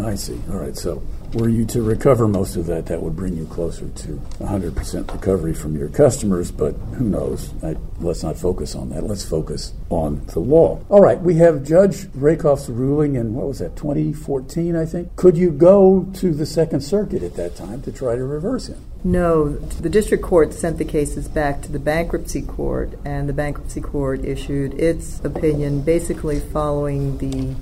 I 0.00 0.14
see. 0.14 0.40
All 0.50 0.58
right. 0.58 0.76
So, 0.76 1.02
were 1.34 1.48
you 1.48 1.64
to 1.66 1.82
recover 1.82 2.28
most 2.28 2.56
of 2.56 2.66
that, 2.66 2.86
that 2.86 3.02
would 3.02 3.16
bring 3.16 3.36
you 3.36 3.46
closer 3.46 3.88
to 3.88 4.08
100% 4.40 5.12
recovery 5.12 5.54
from 5.54 5.76
your 5.76 5.88
customers, 5.88 6.50
but 6.50 6.72
who 6.96 7.08
knows? 7.08 7.52
I, 7.62 7.76
let's 8.00 8.22
not 8.22 8.36
focus 8.36 8.74
on 8.74 8.90
that. 8.90 9.04
Let's 9.04 9.24
focus 9.24 9.72
on 9.88 10.26
the 10.26 10.40
law. 10.40 10.80
All 10.90 11.00
right. 11.00 11.18
We 11.18 11.36
have 11.36 11.64
Judge 11.64 12.06
Rakoff's 12.14 12.68
ruling 12.68 13.14
in, 13.14 13.34
what 13.34 13.46
was 13.46 13.60
that, 13.60 13.76
2014, 13.76 14.76
I 14.76 14.84
think? 14.84 15.16
Could 15.16 15.36
you 15.36 15.50
go 15.50 16.06
to 16.14 16.32
the 16.32 16.46
Second 16.46 16.82
Circuit 16.82 17.22
at 17.22 17.34
that 17.36 17.56
time 17.56 17.80
to 17.82 17.92
try 17.92 18.14
to 18.14 18.24
reverse 18.24 18.66
him? 18.66 18.84
No, 19.04 19.48
the 19.48 19.88
district 19.88 20.22
court 20.22 20.54
sent 20.54 20.78
the 20.78 20.84
cases 20.84 21.26
back 21.26 21.60
to 21.62 21.72
the 21.72 21.80
bankruptcy 21.80 22.42
court, 22.42 22.92
and 23.04 23.28
the 23.28 23.32
bankruptcy 23.32 23.80
court 23.80 23.91
issued 24.24 24.74
its 24.74 25.20
opinion 25.24 25.82
basically 25.82 26.40
following 26.40 27.18
the 27.18 27.54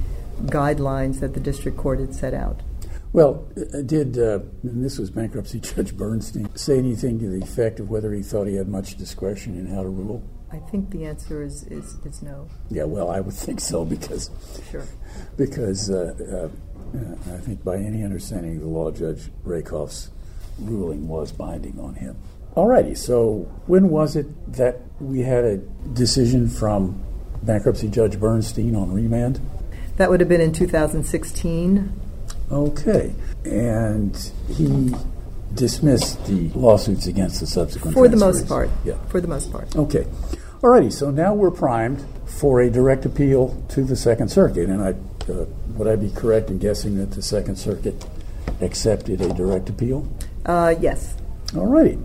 guidelines 0.51 1.21
that 1.21 1.35
the 1.35 1.41
district 1.41 1.77
court 1.77 2.01
had 2.01 2.15
set 2.15 2.35
out. 2.35 2.61
Well, 3.13 3.49
uh, 3.57 3.83
did, 3.83 4.17
uh, 4.19 4.39
and 4.63 4.85
this 4.85 4.99
was 4.99 5.11
bankruptcy 5.11 5.61
Judge 5.75 5.97
Bernstein, 5.97 6.55
say 6.55 6.79
anything 6.79 7.19
to 7.19 7.29
the 7.29 7.43
effect 7.43 7.81
of 7.81 7.91
whether 7.91 8.13
he 8.13 8.23
thought 8.23 8.47
he 8.47 8.55
had 8.55 8.69
much 8.69 8.97
discretion 8.97 9.59
in 9.59 9.67
how 9.67 9.83
to 9.83 9.89
rule? 9.89 10.23
I 10.53 10.59
think 10.59 10.91
the 10.91 11.05
answer 11.05 11.43
is, 11.43 11.65
is, 11.65 11.95
is 12.05 12.23
no. 12.23 12.49
Yeah, 12.71 12.85
well, 12.85 13.11
I 13.11 13.21
would 13.21 13.35
think 13.35 13.61
so 13.61 13.85
because, 13.85 14.31
sure. 14.71 14.85
because 15.37 15.91
uh, 15.91 16.51
uh, 16.95 17.33
I 17.35 17.39
think 17.39 17.63
by 17.65 17.77
any 17.77 18.05
understanding 18.05 18.57
of 18.57 18.63
the 18.63 18.69
law, 18.69 18.91
Judge 18.91 19.31
Rakoff's 19.45 20.11
ruling 20.59 21.07
was 21.09 21.33
binding 21.33 21.79
on 21.79 21.95
him. 21.95 22.17
Alrighty, 22.61 22.95
so 22.95 23.49
when 23.67 23.89
was 23.89 24.17
it 24.17 24.27
that 24.53 24.83
we 25.01 25.21
had 25.21 25.45
a 25.45 25.57
decision 25.95 26.47
from 26.47 27.03
bankruptcy 27.43 27.89
Judge 27.89 28.21
Bernstein 28.21 28.77
on 28.77 28.93
remand? 28.93 29.41
That 29.97 30.11
would 30.11 30.21
have 30.21 30.29
been 30.29 30.43
in 30.43 30.53
2016. 30.53 31.91
Okay, 32.53 33.15
and 33.47 34.31
he 34.51 34.95
dismissed 35.55 36.23
the 36.27 36.51
lawsuits 36.51 37.07
against 37.07 37.41
the 37.41 37.47
subsequent 37.47 37.95
for 37.95 38.09
the 38.09 38.19
most 38.19 38.47
part. 38.47 38.69
Yeah, 38.85 38.99
for 39.07 39.23
the 39.23 39.29
most 39.29 39.51
part. 39.51 39.75
Okay, 39.75 40.07
alrighty. 40.61 40.93
So 40.93 41.11
now 41.11 41.33
we're 41.33 41.51
primed 41.51 42.05
for 42.27 42.61
a 42.61 42.69
direct 42.69 43.07
appeal 43.07 43.57
to 43.71 43.83
the 43.85 43.97
Second 43.97 44.29
Circuit, 44.29 44.69
and 44.69 44.83
I 44.83 44.91
uh, 45.33 45.47
would 45.77 45.89
I 45.89 45.97
be 45.97 46.11
correct 46.11 46.51
in 46.51 46.59
guessing 46.59 46.99
that 46.99 47.13
the 47.13 47.23
Second 47.23 47.57
Circuit 47.57 48.05
accepted 48.61 49.23
a 49.23 49.33
direct 49.33 49.71
appeal? 49.71 50.07
Uh, 50.45 50.75
yes. 50.79 51.17
All 51.57 51.67
righty. 51.67 51.99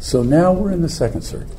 So 0.00 0.22
now 0.22 0.50
we're 0.50 0.72
in 0.72 0.80
the 0.80 0.88
Second 0.88 1.20
Circuit. 1.20 1.56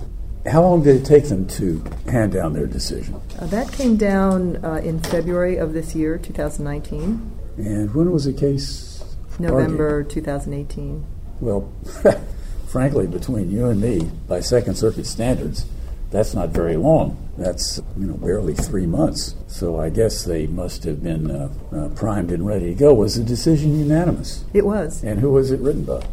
How 0.52 0.64
long 0.64 0.82
did 0.82 0.96
it 0.96 1.06
take 1.06 1.26
them 1.26 1.48
to 1.50 1.84
hand 2.08 2.32
down 2.32 2.54
their 2.54 2.66
decision? 2.66 3.22
Uh, 3.40 3.46
that 3.46 3.72
came 3.72 3.98
down 3.98 4.66
uh, 4.66 4.82
in 4.84 5.00
February 5.00 5.58
of 5.58 5.74
this 5.74 5.94
year, 5.94 6.18
2019. 6.18 7.38
And 7.58 7.94
when 7.94 8.12
was 8.12 8.26
the 8.26 8.34
case? 8.34 9.04
November 9.38 9.98
argued? 9.98 10.10
2018. 10.10 11.06
Well, 11.40 11.72
frankly, 12.68 13.06
between 13.06 13.52
you 13.52 13.68
and 13.68 13.80
me, 13.80 14.10
by 14.28 14.40
Second 14.40 14.74
Circuit 14.74 15.06
standards, 15.06 15.68
that's 16.10 16.34
not 16.34 16.50
very 16.50 16.78
long. 16.78 17.18
That's 17.38 17.80
you 17.96 18.08
know 18.08 18.16
barely 18.16 18.56
three 18.56 18.88
months. 18.88 19.36
So 19.48 19.80
I 19.80 19.90
guess 19.90 20.26
they 20.26 20.48
must 20.48 20.84
have 20.84 21.04
been 21.04 21.30
uh, 21.30 21.50
uh, 21.72 21.90
primed 21.90 22.32
and 22.32 22.46
ready 22.46 22.74
to 22.74 22.76
go. 22.76 22.94
Was 22.94 23.16
the 23.16 23.24
decision 23.24 23.78
unanimous? 23.78 24.44
It 24.52 24.66
was. 24.66 25.04
And 25.04 25.20
who 25.20 25.30
was 25.30 25.52
it 25.52 25.60
written 25.62 25.86
by? 25.86 26.04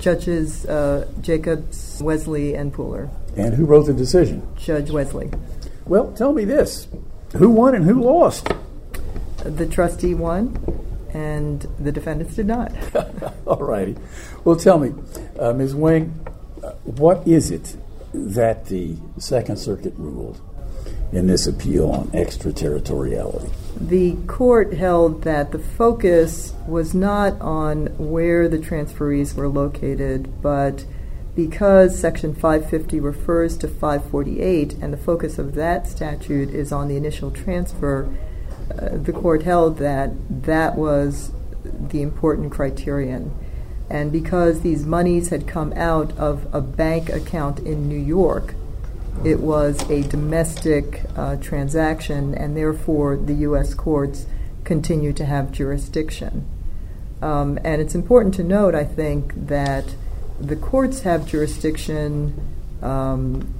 Judges 0.00 0.64
uh, 0.66 1.06
Jacobs, 1.20 2.00
Wesley, 2.02 2.54
and 2.54 2.72
Pooler. 2.72 3.10
And 3.36 3.54
who 3.54 3.66
wrote 3.66 3.86
the 3.86 3.92
decision? 3.92 4.46
Judge 4.56 4.90
Wesley. 4.90 5.30
Well, 5.86 6.12
tell 6.12 6.32
me 6.32 6.44
this: 6.44 6.88
who 7.36 7.50
won 7.50 7.74
and 7.74 7.84
who 7.84 8.02
lost? 8.02 8.48
The 9.44 9.66
trustee 9.66 10.14
won, 10.14 10.56
and 11.12 11.66
the 11.78 11.92
defendants 11.92 12.36
did 12.36 12.46
not. 12.46 12.72
All 13.46 13.62
righty. 13.62 13.96
Well, 14.44 14.56
tell 14.56 14.78
me, 14.78 14.94
uh, 15.38 15.52
Ms. 15.52 15.74
Wang, 15.74 16.26
uh, 16.62 16.70
what 16.84 17.26
is 17.26 17.50
it 17.50 17.76
that 18.12 18.66
the 18.66 18.96
Second 19.18 19.58
Circuit 19.58 19.94
ruled 19.96 20.40
in 21.12 21.26
this 21.26 21.46
appeal 21.46 21.90
on 21.90 22.10
extraterritoriality? 22.14 23.50
The 23.80 24.16
court 24.26 24.74
held 24.74 25.22
that 25.22 25.52
the 25.52 25.58
focus 25.58 26.52
was 26.66 26.94
not 26.94 27.40
on 27.40 27.86
where 27.96 28.46
the 28.46 28.58
transferees 28.58 29.34
were 29.34 29.48
located, 29.48 30.42
but 30.42 30.84
because 31.34 31.98
Section 31.98 32.34
550 32.34 33.00
refers 33.00 33.56
to 33.56 33.68
548 33.68 34.74
and 34.74 34.92
the 34.92 34.98
focus 34.98 35.38
of 35.38 35.54
that 35.54 35.86
statute 35.86 36.50
is 36.50 36.72
on 36.72 36.88
the 36.88 36.96
initial 36.96 37.30
transfer, 37.30 38.14
uh, 38.70 38.98
the 38.98 39.12
court 39.12 39.44
held 39.44 39.78
that 39.78 40.10
that 40.28 40.76
was 40.76 41.32
the 41.64 42.02
important 42.02 42.52
criterion. 42.52 43.32
And 43.88 44.12
because 44.12 44.60
these 44.60 44.84
monies 44.84 45.30
had 45.30 45.48
come 45.48 45.72
out 45.72 46.16
of 46.18 46.52
a 46.54 46.60
bank 46.60 47.08
account 47.08 47.60
in 47.60 47.88
New 47.88 47.98
York, 47.98 48.54
it 49.24 49.40
was 49.40 49.88
a 49.90 50.02
domestic 50.02 51.02
uh, 51.16 51.36
transaction, 51.36 52.34
and 52.34 52.56
therefore 52.56 53.16
the 53.16 53.34
U.S. 53.34 53.74
courts 53.74 54.26
continue 54.64 55.12
to 55.12 55.24
have 55.24 55.52
jurisdiction. 55.52 56.46
Um, 57.22 57.58
and 57.64 57.82
it's 57.82 57.94
important 57.94 58.34
to 58.36 58.42
note, 58.42 58.74
I 58.74 58.84
think, 58.84 59.32
that 59.48 59.94
the 60.40 60.56
courts 60.56 61.02
have 61.02 61.26
jurisdiction 61.26 62.56
um, 62.82 63.54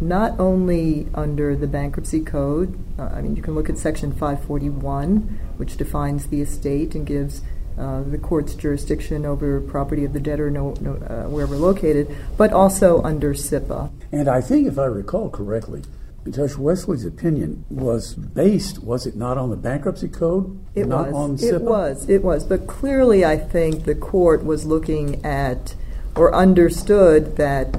not 0.00 0.38
only 0.38 1.08
under 1.14 1.56
the 1.56 1.66
bankruptcy 1.66 2.20
code. 2.20 2.78
Uh, 2.98 3.04
I 3.04 3.22
mean, 3.22 3.34
you 3.36 3.42
can 3.42 3.54
look 3.54 3.70
at 3.70 3.78
Section 3.78 4.12
541, 4.12 5.38
which 5.56 5.76
defines 5.76 6.26
the 6.26 6.42
estate 6.42 6.94
and 6.94 7.06
gives 7.06 7.40
uh, 7.78 8.02
the 8.02 8.18
court's 8.18 8.54
jurisdiction 8.54 9.26
over 9.26 9.60
property 9.60 10.04
of 10.04 10.12
the 10.12 10.20
debtor 10.20 10.50
no, 10.50 10.74
no, 10.80 10.94
uh, 10.94 11.28
wherever 11.28 11.56
located, 11.56 12.14
but 12.36 12.52
also 12.52 13.02
under 13.02 13.34
SIPA. 13.34 13.90
And 14.12 14.28
I 14.28 14.40
think, 14.40 14.66
if 14.66 14.78
I 14.78 14.86
recall 14.86 15.28
correctly, 15.28 15.82
Judge 16.30 16.56
Wesley's 16.56 17.04
opinion 17.04 17.64
was 17.70 18.14
based, 18.14 18.82
was 18.82 19.06
it 19.06 19.14
not 19.14 19.38
on 19.38 19.50
the 19.50 19.56
bankruptcy 19.56 20.08
code? 20.08 20.58
It 20.74 20.86
not 20.86 21.06
was. 21.06 21.14
On 21.14 21.38
SIPA? 21.38 21.56
It 21.56 21.62
was. 21.62 22.08
It 22.08 22.24
was. 22.24 22.44
But 22.44 22.66
clearly, 22.66 23.24
I 23.24 23.36
think 23.36 23.84
the 23.84 23.94
court 23.94 24.44
was 24.44 24.64
looking 24.64 25.24
at 25.24 25.74
or 26.16 26.34
understood 26.34 27.36
that 27.36 27.76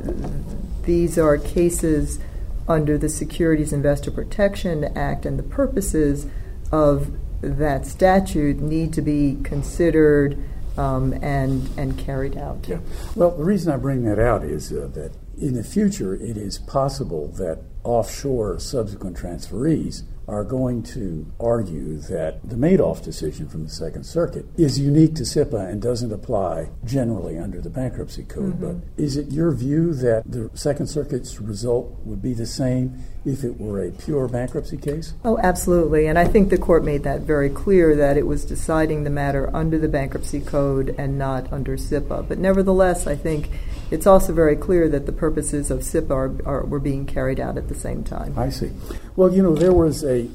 these 0.83 1.17
are 1.17 1.37
cases 1.37 2.19
under 2.67 2.97
the 2.97 3.09
Securities 3.09 3.73
Investor 3.73 4.11
Protection 4.11 4.85
Act 4.95 5.25
and 5.25 5.39
the 5.39 5.43
purposes 5.43 6.27
of 6.71 7.11
that 7.41 7.85
statute 7.85 8.59
need 8.59 8.93
to 8.93 9.01
be 9.01 9.37
considered 9.43 10.43
um, 10.77 11.13
and 11.21 11.69
and 11.77 11.97
carried 11.97 12.37
out. 12.37 12.67
Yeah. 12.67 12.79
Well, 13.15 13.31
the 13.31 13.43
reason 13.43 13.73
I 13.73 13.77
bring 13.77 14.03
that 14.03 14.19
out 14.19 14.43
is 14.43 14.71
uh, 14.71 14.89
that 14.93 15.11
in 15.37 15.53
the 15.53 15.63
future 15.63 16.15
it 16.15 16.37
is 16.37 16.57
possible 16.57 17.27
that 17.29 17.59
offshore 17.83 18.59
subsequent 18.59 19.17
transferees 19.17 20.03
are 20.27 20.43
going 20.43 20.83
to 20.83 21.25
argue 21.39 21.97
that 21.97 22.47
the 22.47 22.55
Madoff 22.55 23.01
decision 23.03 23.47
from 23.47 23.63
the 23.63 23.69
Second 23.69 24.05
Circuit 24.05 24.45
is 24.57 24.77
unique 24.79 25.15
to 25.15 25.25
SIPA 25.25 25.57
and 25.57 25.81
doesn't 25.81 26.11
apply 26.11 26.69
generally 26.83 27.37
under 27.37 27.61
the 27.61 27.69
bankruptcy 27.69 28.23
code. 28.23 28.59
Mm-hmm. 28.59 28.79
But 28.79 29.01
is 29.01 29.15
it 29.15 29.31
your 29.31 29.51
view 29.51 29.93
that 29.95 30.23
the 30.25 30.49
Second 30.53 30.87
Circuit's 30.87 31.39
result 31.39 31.95
would 32.03 32.21
be 32.21 32.33
the 32.33 32.45
same 32.45 33.03
if 33.25 33.43
it 33.43 33.59
were 33.59 33.83
a 33.83 33.91
pure 33.91 34.27
bankruptcy 34.27 34.77
case? 34.77 35.13
Oh, 35.23 35.37
absolutely. 35.37 36.07
And 36.07 36.19
I 36.19 36.25
think 36.25 36.49
the 36.49 36.57
court 36.57 36.83
made 36.83 37.03
that 37.03 37.21
very 37.21 37.49
clear 37.49 37.95
that 37.95 38.17
it 38.17 38.27
was 38.27 38.43
deciding 38.43 39.03
the 39.03 39.09
matter 39.09 39.49
under 39.55 39.77
the 39.77 39.87
bankruptcy 39.87 40.41
code 40.41 40.93
and 40.97 41.17
not 41.17 41.51
under 41.53 41.77
SIPA. 41.77 42.23
But 42.27 42.37
nevertheless, 42.37 43.07
I 43.07 43.15
think 43.15 43.49
it's 43.91 44.07
also 44.07 44.33
very 44.33 44.55
clear 44.55 44.89
that 44.89 45.05
the 45.05 45.11
purposes 45.11 45.71
of 45.71 45.83
SIPA 45.83 46.13
are, 46.13 46.31
are, 46.45 46.65
were 46.65 46.79
being 46.79 47.05
carried 47.05 47.39
out 47.39 47.57
at 47.57 47.69
the 47.69 47.75
same 47.75 48.03
time. 48.03 48.37
I 48.37 48.49
see. 48.49 48.71
Well, 49.17 49.33
you 49.33 49.41
know, 49.41 49.55
there 49.55 49.73
was 49.73 50.03
a 50.03 50.29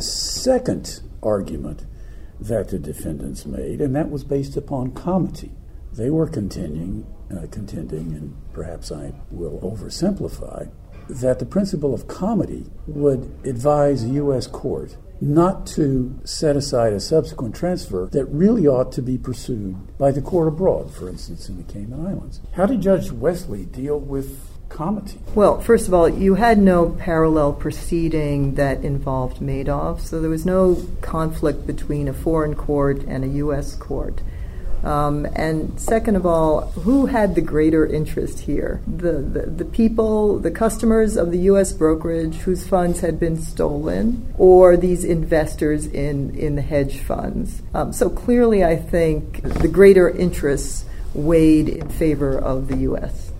second 0.00 1.00
argument 1.22 1.86
that 2.40 2.70
the 2.70 2.78
defendants 2.80 3.46
made, 3.46 3.80
and 3.80 3.94
that 3.94 4.10
was 4.10 4.24
based 4.24 4.56
upon 4.56 4.90
comity. 4.90 5.52
They 5.92 6.10
were 6.10 6.26
contending, 6.26 7.06
uh, 7.30 7.46
contending, 7.52 8.14
and 8.14 8.36
perhaps 8.52 8.90
I 8.90 9.12
will 9.30 9.60
oversimplify, 9.60 10.68
that 11.08 11.38
the 11.38 11.46
principle 11.46 11.94
of 11.94 12.08
comity 12.08 12.68
would 12.88 13.32
advise 13.44 14.02
a 14.02 14.08
U.S. 14.08 14.48
court 14.48 14.96
not 15.20 15.64
to 15.68 16.18
set 16.24 16.56
aside 16.56 16.94
a 16.94 16.98
subsequent 16.98 17.54
transfer 17.54 18.08
that 18.10 18.24
really 18.24 18.66
ought 18.66 18.90
to 18.90 19.02
be 19.02 19.16
pursued 19.16 19.96
by 19.98 20.10
the 20.10 20.20
court 20.20 20.48
abroad, 20.48 20.92
for 20.92 21.08
instance, 21.08 21.48
in 21.48 21.58
the 21.58 21.72
Cayman 21.72 22.04
Islands. 22.04 22.40
How 22.54 22.66
did 22.66 22.80
Judge 22.80 23.12
Wesley 23.12 23.66
deal 23.66 24.00
with 24.00 24.55
Well, 25.34 25.60
first 25.60 25.88
of 25.88 25.94
all, 25.94 26.08
you 26.08 26.34
had 26.34 26.58
no 26.58 26.90
parallel 26.90 27.52
proceeding 27.52 28.54
that 28.56 28.84
involved 28.84 29.38
Madoff, 29.40 30.00
so 30.00 30.20
there 30.20 30.30
was 30.30 30.44
no 30.44 30.86
conflict 31.00 31.66
between 31.66 32.08
a 32.08 32.12
foreign 32.12 32.54
court 32.54 33.02
and 33.04 33.24
a 33.24 33.28
U.S. 33.28 33.74
court. 33.74 34.22
Um, 34.84 35.26
and 35.34 35.80
second 35.80 36.16
of 36.16 36.26
all, 36.26 36.70
who 36.72 37.06
had 37.06 37.34
the 37.34 37.40
greater 37.40 37.84
interest 37.84 38.40
here? 38.40 38.80
The, 38.86 39.12
the, 39.12 39.40
the, 39.46 39.64
people, 39.64 40.38
the 40.38 40.50
customers 40.50 41.16
of 41.16 41.32
the 41.32 41.38
U.S. 41.50 41.72
brokerage 41.72 42.36
whose 42.36 42.66
funds 42.66 43.00
had 43.00 43.18
been 43.18 43.40
stolen, 43.40 44.32
or 44.38 44.76
these 44.76 45.04
investors 45.04 45.86
in, 45.86 46.36
in 46.36 46.54
the 46.54 46.62
hedge 46.62 47.00
funds? 47.00 47.62
Um, 47.74 47.92
so 47.92 48.08
clearly, 48.08 48.62
I 48.64 48.76
think 48.76 49.42
the 49.42 49.68
greater 49.68 50.08
interests 50.08 50.84
weighed 51.14 51.68
in 51.68 51.88
favor 51.88 52.38
of 52.38 52.68
the 52.68 52.76
U.S. 52.78 53.32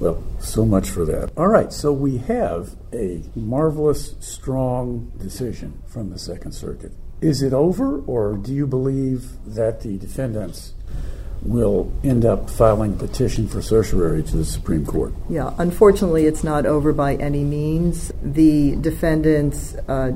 Well, 0.00 0.22
so 0.38 0.64
much 0.64 0.90
for 0.90 1.04
that. 1.06 1.32
All 1.36 1.48
right, 1.48 1.72
so 1.72 1.92
we 1.92 2.18
have 2.18 2.76
a 2.92 3.22
marvelous, 3.34 4.14
strong 4.20 5.12
decision 5.18 5.82
from 5.86 6.10
the 6.10 6.18
Second 6.18 6.52
Circuit. 6.52 6.92
Is 7.20 7.42
it 7.42 7.52
over, 7.52 8.00
or 8.02 8.36
do 8.36 8.54
you 8.54 8.66
believe 8.66 9.32
that 9.44 9.80
the 9.80 9.98
defendants 9.98 10.74
will 11.42 11.92
end 12.04 12.24
up 12.24 12.50
filing 12.50 12.92
a 12.92 12.96
petition 12.96 13.48
for 13.48 13.62
certiorari 13.62 14.22
to 14.22 14.36
the 14.36 14.44
Supreme 14.44 14.86
Court? 14.86 15.12
Yeah, 15.28 15.52
unfortunately, 15.58 16.26
it's 16.26 16.44
not 16.44 16.66
over 16.66 16.92
by 16.92 17.16
any 17.16 17.42
means. 17.42 18.12
The 18.22 18.76
defendants 18.76 19.74
uh, 19.88 20.12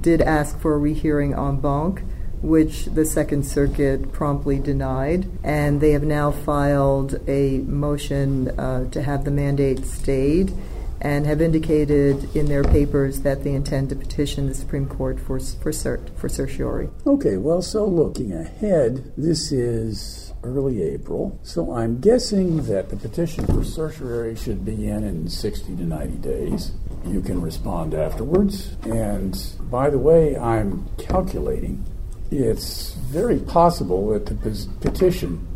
did 0.00 0.22
ask 0.22 0.58
for 0.58 0.74
a 0.74 0.78
rehearing 0.78 1.34
en 1.34 1.60
banc 1.60 2.02
which 2.46 2.84
the 2.86 3.04
Second 3.04 3.44
Circuit 3.44 4.12
promptly 4.12 4.60
denied, 4.60 5.26
and 5.42 5.80
they 5.80 5.90
have 5.90 6.04
now 6.04 6.30
filed 6.30 7.20
a 7.28 7.58
motion 7.58 8.48
uh, 8.58 8.88
to 8.90 9.02
have 9.02 9.24
the 9.24 9.32
mandate 9.32 9.84
stayed 9.84 10.52
and 11.00 11.26
have 11.26 11.42
indicated 11.42 12.34
in 12.36 12.46
their 12.46 12.62
papers 12.62 13.20
that 13.20 13.42
they 13.42 13.52
intend 13.52 13.90
to 13.90 13.96
petition 13.96 14.46
the 14.46 14.54
Supreme 14.54 14.88
Court 14.88 15.18
for, 15.18 15.38
for, 15.40 15.72
cert, 15.72 16.16
for 16.16 16.28
certiorari. 16.28 16.88
Okay, 17.06 17.36
well, 17.36 17.60
so 17.62 17.84
looking 17.84 18.32
ahead, 18.32 19.12
this 19.16 19.50
is 19.50 20.32
early 20.42 20.82
April, 20.82 21.38
so 21.42 21.72
I'm 21.74 22.00
guessing 22.00 22.62
that 22.66 22.88
the 22.88 22.96
petition 22.96 23.44
for 23.46 23.64
certiorari 23.64 24.36
should 24.36 24.64
be 24.64 24.88
in 24.88 25.02
in 25.02 25.28
60 25.28 25.76
to 25.76 25.82
90 25.82 26.18
days. 26.18 26.72
You 27.04 27.20
can 27.20 27.40
respond 27.42 27.92
afterwards. 27.92 28.76
And 28.84 29.36
by 29.62 29.90
the 29.90 29.98
way, 29.98 30.36
I'm 30.36 30.88
calculating 30.96 31.84
it's 32.30 32.94
very 32.94 33.38
possible 33.38 34.10
that 34.10 34.26
the 34.26 34.68
petition 34.80 35.46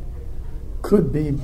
could 0.82 1.12
be 1.12 1.38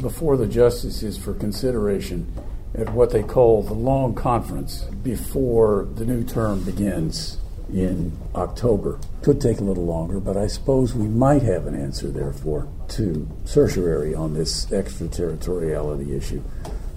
before 0.00 0.36
the 0.36 0.46
justices 0.46 1.18
for 1.18 1.34
consideration 1.34 2.32
at 2.74 2.92
what 2.92 3.10
they 3.10 3.22
call 3.22 3.62
the 3.62 3.74
long 3.74 4.14
conference 4.14 4.82
before 5.02 5.88
the 5.94 6.04
new 6.04 6.22
term 6.22 6.62
begins 6.62 7.38
in 7.72 8.16
October. 8.34 8.98
Could 9.22 9.40
take 9.40 9.58
a 9.58 9.64
little 9.64 9.84
longer, 9.84 10.20
but 10.20 10.36
I 10.36 10.46
suppose 10.46 10.94
we 10.94 11.08
might 11.08 11.42
have 11.42 11.66
an 11.66 11.74
answer, 11.74 12.08
therefore, 12.08 12.68
to 12.88 13.28
certiorari 13.44 14.14
on 14.14 14.34
this 14.34 14.70
extraterritoriality 14.72 16.16
issue 16.16 16.42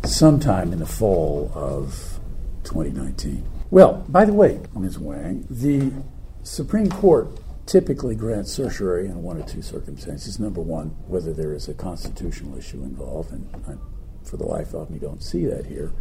sometime 0.03 0.73
in 0.73 0.79
the 0.79 0.85
fall 0.85 1.51
of 1.53 2.19
2019. 2.63 3.47
Well, 3.69 4.05
by 4.09 4.25
the 4.25 4.33
way, 4.33 4.61
Ms. 4.75 4.99
Wang, 4.99 5.45
the 5.49 5.91
Supreme 6.43 6.89
Court 6.89 7.27
typically 7.65 8.15
grant 8.15 8.47
certiorari 8.47 9.05
in 9.05 9.23
one 9.23 9.37
or 9.37 9.45
two 9.45 9.61
circumstances. 9.61 10.39
Number 10.39 10.61
one, 10.61 10.87
whether 11.07 11.33
there 11.33 11.53
is 11.53 11.67
a 11.67 11.73
constitutional 11.73 12.57
issue 12.57 12.83
involved, 12.83 13.31
and 13.31 13.47
I, 13.67 13.73
for 14.27 14.37
the 14.37 14.45
life 14.45 14.73
of 14.73 14.89
me 14.89 14.99
don't 14.99 15.23
see 15.23 15.45
that 15.45 15.65
here, 15.65 15.91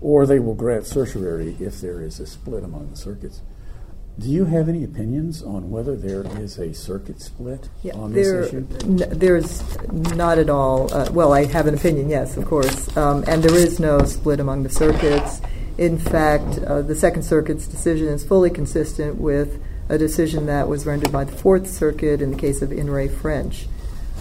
or 0.00 0.26
they 0.26 0.38
will 0.38 0.54
grant 0.54 0.86
certiorari 0.86 1.56
if 1.60 1.80
there 1.80 2.02
is 2.02 2.20
a 2.20 2.26
split 2.26 2.64
among 2.64 2.90
the 2.90 2.96
circuits. 2.96 3.42
Do 4.18 4.30
you 4.30 4.46
have 4.46 4.70
any 4.70 4.82
opinions 4.82 5.42
on 5.42 5.70
whether 5.70 5.94
there 5.94 6.24
is 6.40 6.58
a 6.58 6.72
circuit 6.72 7.20
split 7.20 7.68
yeah, 7.82 7.92
on 7.92 8.14
this 8.14 8.26
there, 8.26 8.42
issue? 8.44 8.66
N- 8.82 9.08
there's 9.10 9.62
not 9.92 10.38
at 10.38 10.48
all. 10.48 10.92
Uh, 10.92 11.10
well, 11.12 11.34
I 11.34 11.44
have 11.44 11.66
an 11.66 11.74
opinion, 11.74 12.08
yes, 12.08 12.38
of 12.38 12.46
course. 12.46 12.96
Um, 12.96 13.24
and 13.26 13.42
there 13.42 13.54
is 13.54 13.78
no 13.78 14.04
split 14.04 14.40
among 14.40 14.62
the 14.62 14.70
circuits. 14.70 15.42
In 15.76 15.98
fact, 15.98 16.58
uh, 16.60 16.80
the 16.80 16.94
Second 16.94 17.24
Circuit's 17.24 17.66
decision 17.66 18.08
is 18.08 18.24
fully 18.24 18.48
consistent 18.48 19.20
with 19.20 19.62
a 19.88 19.98
decision 19.98 20.46
that 20.46 20.68
was 20.68 20.86
rendered 20.86 21.12
by 21.12 21.24
the 21.24 21.32
Fourth 21.32 21.68
Circuit 21.68 22.20
in 22.20 22.32
the 22.32 22.36
case 22.36 22.62
of 22.62 22.72
In 22.72 22.90
re 22.90 23.08
French. 23.08 23.66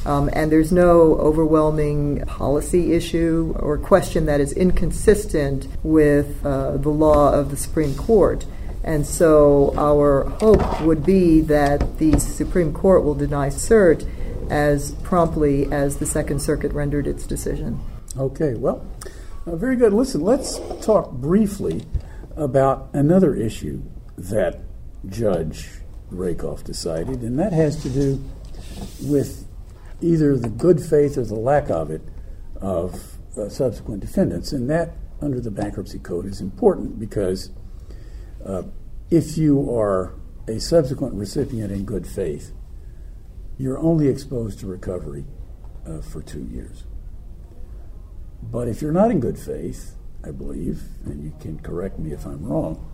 Um, 0.05 0.29
and 0.33 0.51
there's 0.51 0.71
no 0.71 1.15
overwhelming 1.15 2.23
policy 2.25 2.93
issue 2.93 3.55
or 3.59 3.77
question 3.79 4.27
that 4.27 4.39
is 4.39 4.53
inconsistent 4.53 5.67
with 5.81 6.45
uh, 6.45 6.77
the 6.77 6.89
law 6.89 7.33
of 7.33 7.49
the 7.49 7.57
Supreme 7.57 7.95
Court. 7.95 8.45
And 8.83 9.07
so 9.07 9.73
our 9.75 10.25
hope 10.29 10.81
would 10.81 11.03
be 11.03 11.41
that 11.41 11.97
the 11.97 12.19
Supreme 12.19 12.71
Court 12.71 13.03
will 13.03 13.15
deny 13.15 13.49
cert 13.49 14.07
as 14.51 14.91
promptly 15.01 15.71
as 15.71 15.97
the 15.97 16.05
Second 16.05 16.39
Circuit 16.39 16.71
rendered 16.71 17.07
its 17.07 17.25
decision. 17.25 17.79
Okay, 18.15 18.53
well, 18.53 18.85
uh, 19.47 19.55
very 19.55 19.75
good. 19.75 19.91
Listen, 19.91 20.21
let's 20.21 20.59
talk 20.85 21.11
briefly 21.11 21.83
about 22.35 22.89
another 22.93 23.33
issue 23.33 23.81
that 24.17 24.61
Judge 25.09 25.69
Rakoff 26.09 26.63
decided, 26.63 27.21
and 27.21 27.37
that 27.39 27.53
has 27.53 27.81
to 27.83 27.89
do 27.89 28.23
with 29.03 29.47
either 30.01 30.37
the 30.37 30.49
good 30.49 30.81
faith 30.81 31.17
or 31.17 31.23
the 31.23 31.35
lack 31.35 31.69
of 31.69 31.89
it 31.89 32.01
of 32.61 33.17
uh, 33.37 33.49
subsequent 33.49 34.01
defendants. 34.01 34.51
And 34.51 34.69
that, 34.69 34.93
under 35.21 35.39
the 35.39 35.51
bankruptcy 35.51 35.99
code, 35.99 36.25
is 36.25 36.41
important 36.41 36.99
because 36.99 37.51
uh, 38.45 38.63
if 39.09 39.37
you 39.37 39.73
are 39.75 40.13
a 40.47 40.59
subsequent 40.59 41.15
recipient 41.15 41.71
in 41.71 41.85
good 41.85 42.07
faith, 42.07 42.51
you're 43.57 43.79
only 43.79 44.07
exposed 44.07 44.59
to 44.59 44.67
recovery 44.67 45.25
uh, 45.87 46.01
for 46.01 46.21
two 46.21 46.43
years. 46.43 46.83
But 48.43 48.67
if 48.67 48.81
you're 48.81 48.91
not 48.91 49.11
in 49.11 49.19
good 49.19 49.39
faith, 49.39 49.95
I 50.23 50.31
believe, 50.31 50.81
and 51.05 51.23
you 51.23 51.33
can 51.39 51.59
correct 51.59 51.97
me 51.99 52.11
if 52.11 52.25
I'm 52.25 52.43
wrong, 52.43 52.91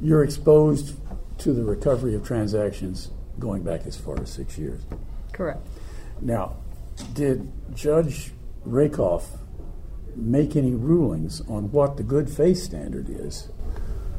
you're 0.00 0.22
exposed 0.22 0.96
to 1.38 1.52
the 1.52 1.64
recovery 1.64 2.14
of 2.14 2.26
transactions 2.26 3.10
going 3.38 3.62
back 3.62 3.86
as 3.86 3.96
far 3.96 4.20
as 4.20 4.30
six 4.30 4.58
years. 4.58 4.82
Correct. 5.32 5.66
Now, 6.20 6.56
did 7.12 7.50
Judge 7.74 8.32
Rakoff 8.64 9.28
make 10.16 10.56
any 10.56 10.72
rulings 10.72 11.40
on 11.48 11.70
what 11.70 11.96
the 11.96 12.02
good 12.02 12.28
faith 12.28 12.58
standard 12.58 13.08
is 13.08 13.48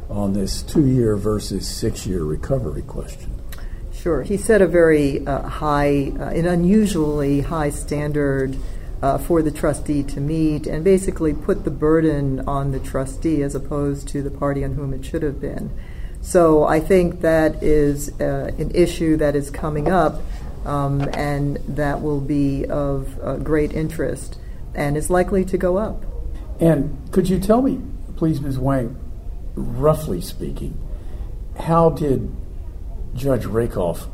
on 0.10 0.34
this 0.34 0.62
two 0.62 0.88
year 0.88 1.16
versus 1.16 1.68
six 1.68 2.06
year 2.06 2.24
recovery 2.24 2.82
question? 2.82 3.36
Sure. 3.92 4.24
He 4.24 4.38
set 4.38 4.62
a 4.62 4.68
very 4.68 5.26
uh, 5.28 5.42
high, 5.42 6.14
uh, 6.18 6.30
an 6.30 6.46
unusually 6.46 7.42
high 7.42 7.70
standard 7.70 8.56
uh, 9.02 9.18
for 9.18 9.42
the 9.42 9.52
trustee 9.52 10.04
to 10.04 10.22
meet 10.22 10.68
and 10.68 10.84
basically 10.84 11.34
put 11.34 11.66
the 11.66 11.72
burden 11.72 12.40
on 12.48 12.72
the 12.72 12.80
trustee 12.80 13.42
as 13.44 13.56
opposed 13.56 14.08
to 14.10 14.22
the 14.22 14.32
party 14.32 14.64
on 14.64 14.76
whom 14.76 14.94
it 14.94 15.04
should 15.04 15.22
have 15.22 15.42
been. 15.42 15.70
So 16.22 16.64
I 16.64 16.80
think 16.80 17.22
that 17.22 17.64
is 17.64 18.10
uh, 18.20 18.52
an 18.58 18.72
issue 18.72 19.18
that 19.18 19.36
is 19.36 19.50
coming 19.50 19.90
up 19.90 20.22
um, 20.66 21.02
and 21.14 21.58
that 21.68 22.02
will 22.02 22.22
be 22.22 22.66
of 22.66 23.18
uh, 23.24 23.38
great 23.38 23.74
interest 23.74 24.38
and 24.76 24.98
is 24.98 25.10
likely 25.10 25.46
to 25.46 25.58
go 25.58 25.78
up. 25.78 26.04
And 26.60 27.12
could 27.12 27.30
you 27.30 27.40
tell 27.40 27.62
me, 27.62 27.82
please, 28.18 28.42
Ms. 28.42 28.60
Wang, 28.60 28.98
roughly 29.56 30.22
speaking, 30.22 30.78
how 31.58 31.90
did 31.90 32.36
Judge 33.16 33.46
Rakoff 33.46 34.08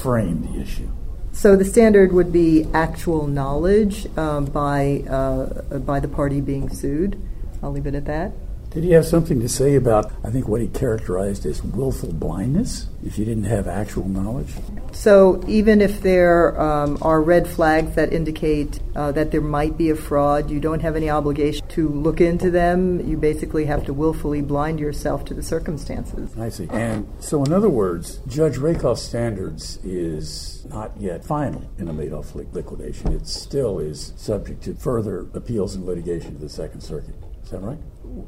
frame 0.00 0.42
the 0.42 0.60
issue? 0.60 0.88
So 1.32 1.56
the 1.56 1.64
standard 1.64 2.12
would 2.12 2.32
be 2.32 2.66
actual 2.74 3.26
knowledge 3.26 4.06
um, 4.18 4.44
by 4.44 5.02
uh, 5.08 5.78
by 5.78 5.98
the 5.98 6.08
party 6.08 6.40
being 6.40 6.68
sued. 6.68 7.20
I'll 7.62 7.72
leave 7.72 7.86
it 7.86 7.94
at 7.94 8.04
that. 8.04 8.32
Did 8.72 8.84
he 8.84 8.92
have 8.92 9.04
something 9.04 9.38
to 9.40 9.50
say 9.50 9.74
about, 9.74 10.10
I 10.24 10.30
think, 10.30 10.48
what 10.48 10.62
he 10.62 10.68
characterized 10.68 11.44
as 11.44 11.62
willful 11.62 12.10
blindness 12.14 12.86
if 13.04 13.18
you 13.18 13.26
didn't 13.26 13.44
have 13.44 13.68
actual 13.68 14.08
knowledge? 14.08 14.48
So, 14.92 15.44
even 15.46 15.82
if 15.82 16.00
there 16.00 16.58
um, 16.58 16.96
are 17.02 17.20
red 17.20 17.46
flags 17.46 17.94
that 17.96 18.14
indicate 18.14 18.80
uh, 18.96 19.12
that 19.12 19.30
there 19.30 19.42
might 19.42 19.76
be 19.76 19.90
a 19.90 19.94
fraud, 19.94 20.50
you 20.50 20.58
don't 20.58 20.80
have 20.80 20.96
any 20.96 21.10
obligation 21.10 21.66
to 21.68 21.86
look 21.86 22.22
into 22.22 22.50
them. 22.50 23.06
You 23.06 23.18
basically 23.18 23.66
have 23.66 23.84
to 23.84 23.92
willfully 23.92 24.40
blind 24.40 24.80
yourself 24.80 25.26
to 25.26 25.34
the 25.34 25.42
circumstances. 25.42 26.34
I 26.38 26.48
see. 26.48 26.66
And 26.70 27.06
so, 27.20 27.44
in 27.44 27.52
other 27.52 27.68
words, 27.68 28.20
Judge 28.26 28.56
Rakoff's 28.56 29.02
standards 29.02 29.84
is 29.84 30.64
not 30.70 30.92
yet 30.98 31.26
final 31.26 31.62
in 31.78 31.88
a 31.88 31.92
Madoff 31.92 32.34
liquidation. 32.34 33.12
It 33.12 33.26
still 33.26 33.80
is 33.80 34.14
subject 34.16 34.62
to 34.64 34.74
further 34.74 35.26
appeals 35.34 35.74
and 35.74 35.84
litigation 35.84 36.32
to 36.36 36.38
the 36.38 36.48
Second 36.48 36.80
Circuit. 36.80 37.14
That 37.52 37.60
right? 37.60 37.78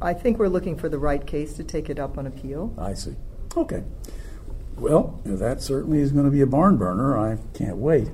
I 0.02 0.12
think 0.12 0.38
we're 0.38 0.48
looking 0.48 0.76
for 0.76 0.88
the 0.88 0.98
right 0.98 1.26
case 1.26 1.54
to 1.54 1.64
take 1.64 1.88
it 1.88 1.98
up 1.98 2.18
on 2.18 2.26
appeal. 2.26 2.74
I 2.78 2.92
see. 2.92 3.16
Okay. 3.56 3.82
Well, 4.76 5.20
that 5.24 5.62
certainly 5.62 6.00
is 6.00 6.12
going 6.12 6.26
to 6.26 6.30
be 6.30 6.42
a 6.42 6.46
barn 6.46 6.76
burner. 6.76 7.18
I 7.18 7.38
can't 7.54 7.78
wait. 7.78 8.10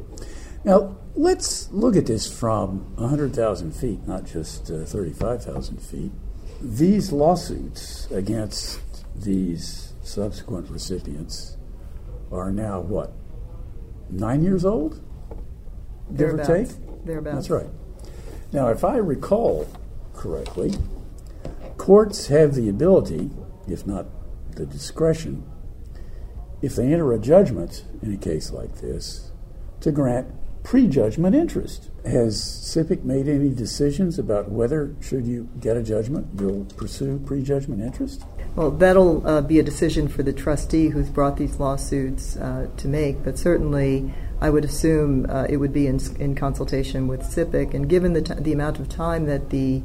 Now, 0.64 0.96
let's 1.16 1.68
look 1.72 1.96
at 1.96 2.06
this 2.06 2.32
from 2.32 2.94
100,000 2.96 3.72
feet, 3.72 4.06
not 4.06 4.24
just 4.24 4.70
uh, 4.70 4.84
35,000 4.84 5.78
feet. 5.78 6.12
These 6.60 7.10
lawsuits 7.10 8.08
against 8.10 8.80
these 9.16 9.94
subsequent 10.02 10.70
recipients 10.70 11.56
are 12.30 12.52
now 12.52 12.80
what? 12.80 13.12
Nine 14.10 14.44
years 14.44 14.64
old? 14.64 15.02
Give 16.14 16.34
or 16.34 16.44
take? 16.44 16.68
Thereabouts. 17.04 17.48
That's 17.48 17.50
right. 17.50 17.70
Now, 18.52 18.68
if 18.68 18.84
I 18.84 18.96
recall 18.96 19.66
correctly, 20.14 20.74
Courts 21.80 22.26
have 22.26 22.54
the 22.56 22.68
ability, 22.68 23.30
if 23.66 23.86
not 23.86 24.04
the 24.54 24.66
discretion, 24.66 25.50
if 26.60 26.76
they 26.76 26.92
enter 26.92 27.10
a 27.14 27.18
judgment 27.18 27.86
in 28.02 28.12
a 28.12 28.18
case 28.18 28.50
like 28.50 28.82
this, 28.82 29.32
to 29.80 29.90
grant 29.90 30.28
prejudgment 30.62 31.34
interest. 31.34 31.88
Has 32.04 32.36
SIPC 32.36 33.02
made 33.04 33.28
any 33.28 33.48
decisions 33.48 34.18
about 34.18 34.50
whether, 34.50 34.94
should 35.00 35.26
you 35.26 35.48
get 35.58 35.78
a 35.78 35.82
judgment, 35.82 36.26
you'll 36.38 36.66
pursue 36.76 37.18
prejudgment 37.20 37.80
interest? 37.80 38.26
Well, 38.56 38.72
that'll 38.72 39.26
uh, 39.26 39.40
be 39.40 39.58
a 39.58 39.62
decision 39.62 40.06
for 40.06 40.22
the 40.22 40.34
trustee 40.34 40.90
who's 40.90 41.08
brought 41.08 41.38
these 41.38 41.58
lawsuits 41.58 42.36
uh, 42.36 42.68
to 42.76 42.88
make, 42.88 43.24
but 43.24 43.38
certainly 43.38 44.12
I 44.42 44.50
would 44.50 44.66
assume 44.66 45.24
uh, 45.30 45.46
it 45.48 45.56
would 45.56 45.72
be 45.72 45.86
in, 45.86 45.98
in, 46.18 46.34
consultation 46.34 47.08
with 47.08 47.22
SIPC. 47.22 47.72
And 47.72 47.88
given 47.88 48.12
the, 48.12 48.22
t- 48.22 48.34
the 48.34 48.52
amount 48.52 48.78
of 48.78 48.88
time 48.88 49.24
that 49.26 49.48
the 49.48 49.82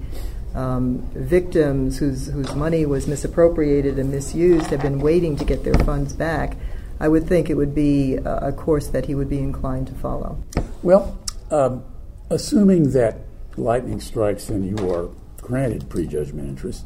um, 0.56 1.00
victims 1.14 1.98
whose, 1.98 2.28
whose 2.28 2.56
money 2.56 2.86
was 2.86 3.08
misappropriated 3.08 4.00
and 4.00 4.10
misused 4.10 4.68
have 4.68 4.82
been 4.82 5.00
waiting 5.00 5.36
to 5.36 5.46
get 5.46 5.64
their 5.64 5.76
funds 5.86 6.14
back, 6.14 6.58
I 7.00 7.10
would 7.10 7.28
think 7.28 7.50
it 7.50 7.56
would 7.56 7.76
be 7.76 8.16
a, 8.16 8.48
a 8.48 8.54
course 8.54 8.88
that 8.88 9.06
he 9.06 9.16
would 9.16 9.30
be 9.30 9.40
inclined 9.40 9.88
to 9.88 9.94
follow. 9.94 10.42
Well, 10.82 11.20
um, 11.52 11.84
assuming 12.30 12.92
that 12.92 13.18
lightning 13.58 14.00
strikes 14.00 14.50
and 14.50 14.66
you 14.66 14.92
are 14.92 15.10
granted 15.42 15.90
prejudgment 15.90 16.48
interest, 16.48 16.86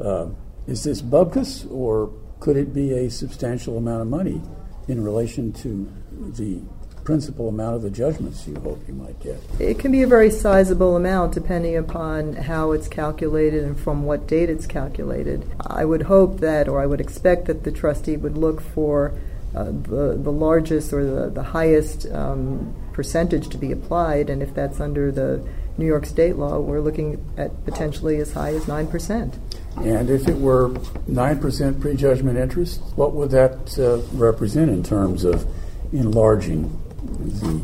uh, 0.00 0.28
is 0.66 0.84
this 0.84 1.02
bubkus 1.02 1.70
or 1.70 2.12
could 2.38 2.56
it 2.56 2.72
be 2.72 2.92
a 2.92 3.10
substantial 3.10 3.76
amount 3.78 4.02
of 4.02 4.08
money 4.08 4.40
in 4.88 5.02
relation 5.02 5.52
to 5.52 5.92
the 6.36 6.60
principal 7.04 7.48
amount 7.48 7.76
of 7.76 7.82
the 7.82 7.90
judgments 7.90 8.46
you 8.46 8.54
hope 8.60 8.80
you 8.86 8.94
might 8.94 9.18
get? 9.20 9.38
It 9.58 9.78
can 9.78 9.92
be 9.92 10.02
a 10.02 10.06
very 10.06 10.30
sizable 10.30 10.96
amount 10.96 11.34
depending 11.34 11.76
upon 11.76 12.34
how 12.34 12.72
it's 12.72 12.88
calculated 12.88 13.64
and 13.64 13.78
from 13.78 14.04
what 14.04 14.26
date 14.26 14.50
it's 14.50 14.66
calculated. 14.66 15.44
I 15.60 15.84
would 15.84 16.02
hope 16.02 16.40
that, 16.40 16.68
or 16.68 16.80
I 16.80 16.86
would 16.86 17.00
expect 17.00 17.46
that 17.46 17.64
the 17.64 17.72
trustee 17.72 18.16
would 18.16 18.36
look 18.36 18.60
for 18.60 19.12
uh, 19.54 19.64
the, 19.64 20.18
the 20.20 20.32
largest 20.32 20.92
or 20.92 21.04
the, 21.04 21.30
the 21.30 21.42
highest 21.42 22.06
um, 22.10 22.74
percentage 22.92 23.48
to 23.48 23.58
be 23.58 23.70
applied, 23.70 24.30
and 24.30 24.42
if 24.42 24.54
that's 24.54 24.80
under 24.80 25.12
the 25.12 25.46
New 25.76 25.86
York 25.86 26.06
state 26.06 26.36
law, 26.36 26.58
we're 26.58 26.80
looking 26.80 27.22
at 27.36 27.64
potentially 27.64 28.18
as 28.18 28.32
high 28.32 28.54
as 28.54 28.64
9%. 28.64 29.34
And 29.76 30.10
if 30.10 30.28
it 30.28 30.36
were 30.36 30.68
9% 30.68 31.80
prejudgment 31.80 32.38
interest, 32.38 32.80
what 32.94 33.14
would 33.14 33.30
that 33.30 33.78
uh, 33.78 33.98
represent 34.16 34.70
in 34.70 34.82
terms 34.82 35.24
of 35.24 35.46
enlarging 35.92 36.78
the 37.04 37.60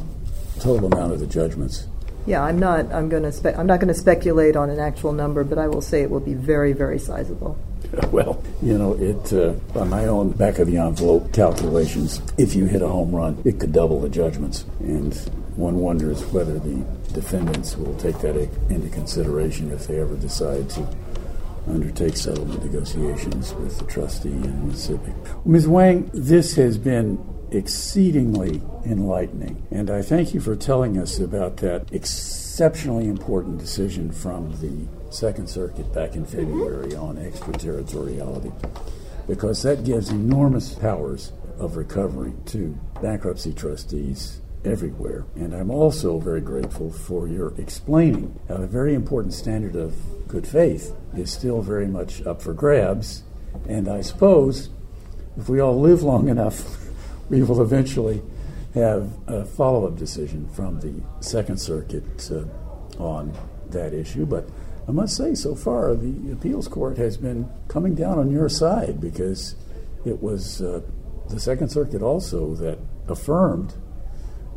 total 0.61 0.93
amount 0.93 1.13
of 1.13 1.21
the 1.21 1.27
judgments. 1.27 1.87
Yeah, 2.27 2.43
I'm 2.43 2.59
not. 2.59 2.93
I'm 2.93 3.09
going 3.09 3.23
to. 3.23 3.33
Spe- 3.33 3.57
I'm 3.57 3.67
not 3.67 3.81
going 3.81 3.89
to 3.89 3.99
speculate 3.99 4.55
on 4.55 4.69
an 4.69 4.79
actual 4.79 5.13
number, 5.13 5.45
but 5.45 5.57
I 5.57 5.67
will 5.67 5.81
say 5.81 6.03
it 6.03 6.11
will 6.11 6.21
be 6.21 6.35
very, 6.35 6.73
very 6.73 6.99
sizable. 6.99 7.57
Well, 8.11 8.43
you 8.61 8.77
know, 8.77 8.93
it 8.95 9.33
uh, 9.33 9.55
on 9.79 9.89
my 9.89 10.07
own 10.07 10.31
back 10.33 10.59
of 10.59 10.67
the 10.67 10.77
envelope 10.77 11.33
calculations, 11.33 12.21
if 12.37 12.55
you 12.55 12.67
hit 12.67 12.83
a 12.83 12.89
home 12.89 13.15
run, 13.15 13.41
it 13.47 13.59
could 13.59 13.73
double 13.73 13.99
the 14.01 14.11
judgments, 14.11 14.67
and 14.81 15.15
one 15.57 15.79
wonders 15.79 16.23
whether 16.27 16.59
the 16.59 16.85
defendants 17.15 17.77
will 17.77 17.95
take 17.97 18.19
that 18.19 18.37
into 18.69 18.89
consideration 18.91 19.71
if 19.73 19.87
they 19.87 20.01
ever 20.01 20.17
decide 20.17 20.69
to 20.71 20.87
undertake 21.67 22.17
settlement 22.17 22.65
negotiations 22.65 23.55
with 23.55 23.79
the 23.79 23.85
trustee 23.87 24.31
and 24.31 24.73
the 24.73 24.77
SIPC. 24.77 25.47
Ms. 25.47 25.69
Wang, 25.69 26.11
this 26.13 26.55
has 26.57 26.79
been 26.79 27.17
exceedingly 27.51 28.63
enlightening. 28.85 29.67
And 29.71 29.91
I 29.91 30.03
thank 30.03 30.35
you 30.35 30.41
for 30.41 30.57
telling 30.57 30.99
us 30.99 31.19
about 31.19 31.59
that 31.59 31.93
exceptionally 31.93 33.09
important 33.09 33.59
decision 33.59 34.13
from 34.13 34.51
the 34.61 34.89
Second 35.11 35.49
Circuit 35.49 35.93
back 35.93 36.15
in 36.15 36.25
February 36.25 36.95
on 36.95 37.19
extraterritoriality, 37.19 38.53
because 39.27 39.63
that 39.63 39.85
gives 39.85 40.11
enormous 40.11 40.75
powers 40.75 41.33
of 41.59 41.77
recovery 41.77 42.33
to 42.47 42.79
bankruptcy 43.03 43.53
trustees 43.53 44.41
everywhere. 44.65 45.25
And 45.35 45.55
I'm 45.55 45.71
also 45.71 46.19
very 46.19 46.41
grateful 46.41 46.91
for 46.91 47.29
your 47.29 47.55
explaining 47.59 48.39
how 48.49 48.57
a 48.57 48.67
very 48.67 48.95
important 48.95 49.35
standard 49.35 49.77
of 49.77 49.95
good 50.29 50.47
faith 50.47 50.95
is 51.17 51.33
still 51.33 51.63
very 51.63 51.87
much 51.87 52.25
up 52.27 52.43
for 52.43 52.53
grabs. 52.53 53.23
And 53.69 53.89
I 53.89 54.03
suppose 54.03 54.69
if 55.37 55.49
we 55.49 55.61
all 55.61 55.81
live 55.81 56.03
long 56.03 56.29
enough, 56.29 56.65
we 57.29 57.43
will 57.43 57.63
eventually 57.63 58.23
have 58.75 59.11
a 59.27 59.45
follow 59.45 59.87
up 59.87 59.97
decision 59.97 60.49
from 60.49 60.81
the 60.81 61.03
Second 61.21 61.59
Circuit 61.59 62.31
uh, 62.31 63.03
on 63.03 63.33
that 63.71 63.93
issue. 63.95 64.27
But 64.27 64.49
I 64.87 64.93
must 64.93 65.17
say, 65.17 65.35
so 65.35 65.55
far, 65.55 65.95
the 65.95 66.33
appeals 66.33 66.69
court 66.69 66.97
has 66.99 67.17
been 67.17 67.49
coming 67.69 67.95
down 67.95 68.19
on 68.19 68.31
your 68.31 68.49
side 68.49 69.01
because 69.01 69.57
it 70.05 70.23
was 70.23 70.63
uh, 70.63 70.81
the 71.29 71.41
Second 71.41 71.71
Circuit 71.71 72.03
also 72.03 72.55
that 72.55 72.79
affirmed 73.09 73.75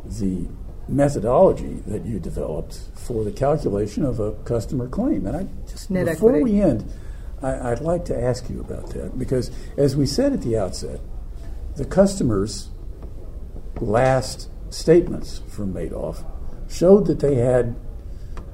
the 0.06 0.48
methodology 0.88 1.82
that 1.88 2.06
you 2.06 2.20
developed 2.20 2.80
for 2.96 3.24
the 3.24 3.32
calculation 3.32 4.06
of 4.06 4.20
a 4.20 4.34
customer 4.44 4.88
claim. 4.88 5.26
And 5.26 5.38
I 5.38 5.48
just 5.70 5.90
Net 5.90 6.06
before 6.06 6.36
equity. 6.36 6.56
we 6.56 6.62
end, 6.62 6.92
I, 7.42 7.72
I'd 7.72 7.82
like 7.82 8.06
to 8.06 8.20
ask 8.20 8.50
you 8.50 8.60
about 8.60 8.88
that 8.92 9.18
because, 9.18 9.52
as 9.78 9.96
we 9.96 10.06
said 10.06 10.34
at 10.34 10.42
the 10.42 10.58
outset, 10.58 11.00
the 11.82 11.88
customers' 11.88 12.70
last 13.80 14.52
statements 14.70 15.42
from 15.48 15.74
Madoff 15.74 16.24
showed 16.70 17.08
that 17.08 17.22
they 17.22 17.36
had 17.38 17.76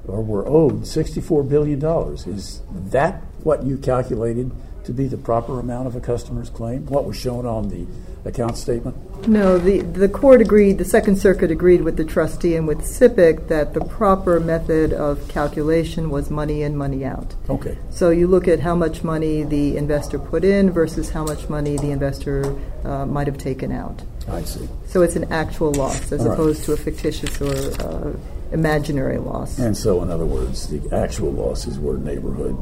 or 0.06 0.22
were 0.22 0.46
owed 0.46 0.84
$64 0.84 1.46
billion. 1.46 1.84
Is 2.26 2.62
that 2.70 3.22
what 3.42 3.64
you 3.64 3.76
calculated 3.76 4.50
to 4.84 4.92
be 4.94 5.08
the 5.08 5.18
proper 5.18 5.60
amount 5.60 5.88
of 5.88 5.94
a 5.94 6.00
customer's 6.00 6.48
claim? 6.48 6.86
What 6.86 7.04
was 7.04 7.18
shown 7.18 7.44
on 7.44 7.68
the 7.68 7.86
account 8.26 8.56
statement? 8.56 8.96
No, 9.26 9.58
the, 9.58 9.80
the 9.80 10.08
court 10.08 10.40
agreed, 10.40 10.78
the 10.78 10.84
Second 10.84 11.16
Circuit 11.16 11.50
agreed 11.50 11.82
with 11.82 11.96
the 11.96 12.04
trustee 12.04 12.54
and 12.54 12.66
with 12.66 12.78
SIPC 12.80 13.48
that 13.48 13.74
the 13.74 13.80
proper 13.80 14.40
method 14.40 14.92
of 14.92 15.26
calculation 15.28 16.10
was 16.10 16.30
money 16.30 16.62
in, 16.62 16.76
money 16.76 17.04
out. 17.04 17.34
Okay. 17.48 17.76
So 17.90 18.10
you 18.10 18.26
look 18.26 18.48
at 18.48 18.60
how 18.60 18.74
much 18.74 19.02
money 19.02 19.42
the 19.42 19.76
investor 19.76 20.18
put 20.18 20.44
in 20.44 20.70
versus 20.70 21.10
how 21.10 21.24
much 21.24 21.48
money 21.48 21.76
the 21.76 21.90
investor 21.90 22.56
uh, 22.84 23.06
might 23.06 23.26
have 23.26 23.38
taken 23.38 23.72
out. 23.72 24.02
I 24.28 24.42
see. 24.42 24.68
So 24.86 25.02
it's 25.02 25.16
an 25.16 25.32
actual 25.32 25.72
loss 25.72 26.12
as 26.12 26.20
All 26.20 26.28
right. 26.28 26.34
opposed 26.34 26.64
to 26.64 26.72
a 26.72 26.76
fictitious 26.76 27.40
or 27.40 27.54
uh, 27.82 28.16
imaginary 28.52 29.18
loss. 29.18 29.58
And 29.58 29.76
so, 29.76 30.02
in 30.02 30.10
other 30.10 30.26
words, 30.26 30.68
the 30.68 30.94
actual 30.94 31.32
losses 31.32 31.78
were 31.78 31.98
neighborhood 31.98 32.56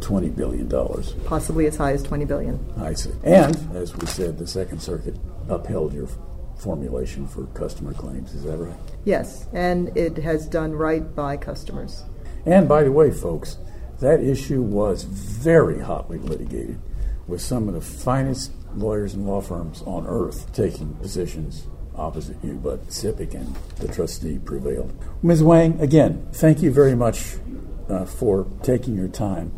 $20 0.00 0.34
billion. 0.34 0.68
Possibly 1.24 1.66
as 1.66 1.76
high 1.76 1.92
as 1.92 2.02
20 2.02 2.24
billion. 2.24 2.72
I 2.78 2.94
see. 2.94 3.12
And, 3.24 3.56
as 3.74 3.96
we 3.96 4.06
said, 4.06 4.38
the 4.38 4.46
Second 4.46 4.80
Circuit 4.80 5.16
upheld 5.48 5.92
your 5.92 6.08
formulation 6.58 7.26
for 7.26 7.46
customer 7.46 7.92
claims. 7.92 8.34
Is 8.34 8.44
that 8.44 8.56
right? 8.56 8.78
Yes, 9.04 9.46
and 9.52 9.96
it 9.96 10.16
has 10.18 10.46
done 10.46 10.72
right 10.72 11.14
by 11.14 11.36
customers. 11.36 12.04
And 12.46 12.68
by 12.68 12.82
the 12.82 12.92
way, 12.92 13.10
folks, 13.10 13.58
that 14.00 14.20
issue 14.20 14.62
was 14.62 15.04
very 15.04 15.80
hotly 15.80 16.18
litigated 16.18 16.80
with 17.26 17.40
some 17.40 17.68
of 17.68 17.74
the 17.74 17.80
finest 17.80 18.52
lawyers 18.74 19.14
and 19.14 19.26
law 19.26 19.40
firms 19.40 19.82
on 19.86 20.06
earth 20.06 20.52
taking 20.52 20.94
positions 20.94 21.66
opposite 21.96 22.36
you, 22.44 22.54
but 22.54 22.86
SIPC 22.88 23.34
and 23.34 23.56
the 23.76 23.88
trustee 23.88 24.38
prevailed. 24.38 24.92
Ms. 25.22 25.42
Wang, 25.42 25.80
again, 25.80 26.28
thank 26.32 26.62
you 26.62 26.70
very 26.70 26.94
much 26.94 27.36
uh, 27.88 28.04
for 28.04 28.46
taking 28.62 28.94
your 28.94 29.08
time 29.08 29.52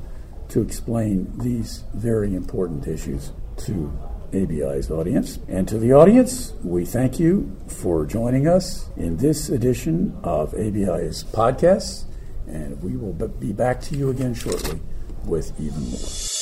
to 0.49 0.63
explain 0.63 1.31
these 1.39 1.85
very 1.95 2.35
important 2.35 2.87
issues 2.87 3.33
to 3.57 3.93
ABI's 4.33 4.91
audience. 4.91 5.39
And 5.49 5.67
to 5.69 5.79
the 5.79 5.93
audience, 5.93 6.53
we 6.63 6.85
thank 6.85 7.19
you 7.19 7.57
for 7.67 8.07
joining 8.07 8.47
us 8.47 8.89
in 8.97 9.17
this 9.17 9.49
edition 9.49 10.19
of 10.23 10.53
ABI's 10.55 11.25
podcast. 11.25 12.05
And 12.47 12.83
we 12.83 12.97
will 12.97 13.13
be 13.13 13.53
back 13.53 13.81
to 13.83 13.97
you 13.97 14.11
again 14.11 14.35
shortly 14.35 14.81
with 15.25 15.53
even 15.61 15.91
more. 15.91 16.38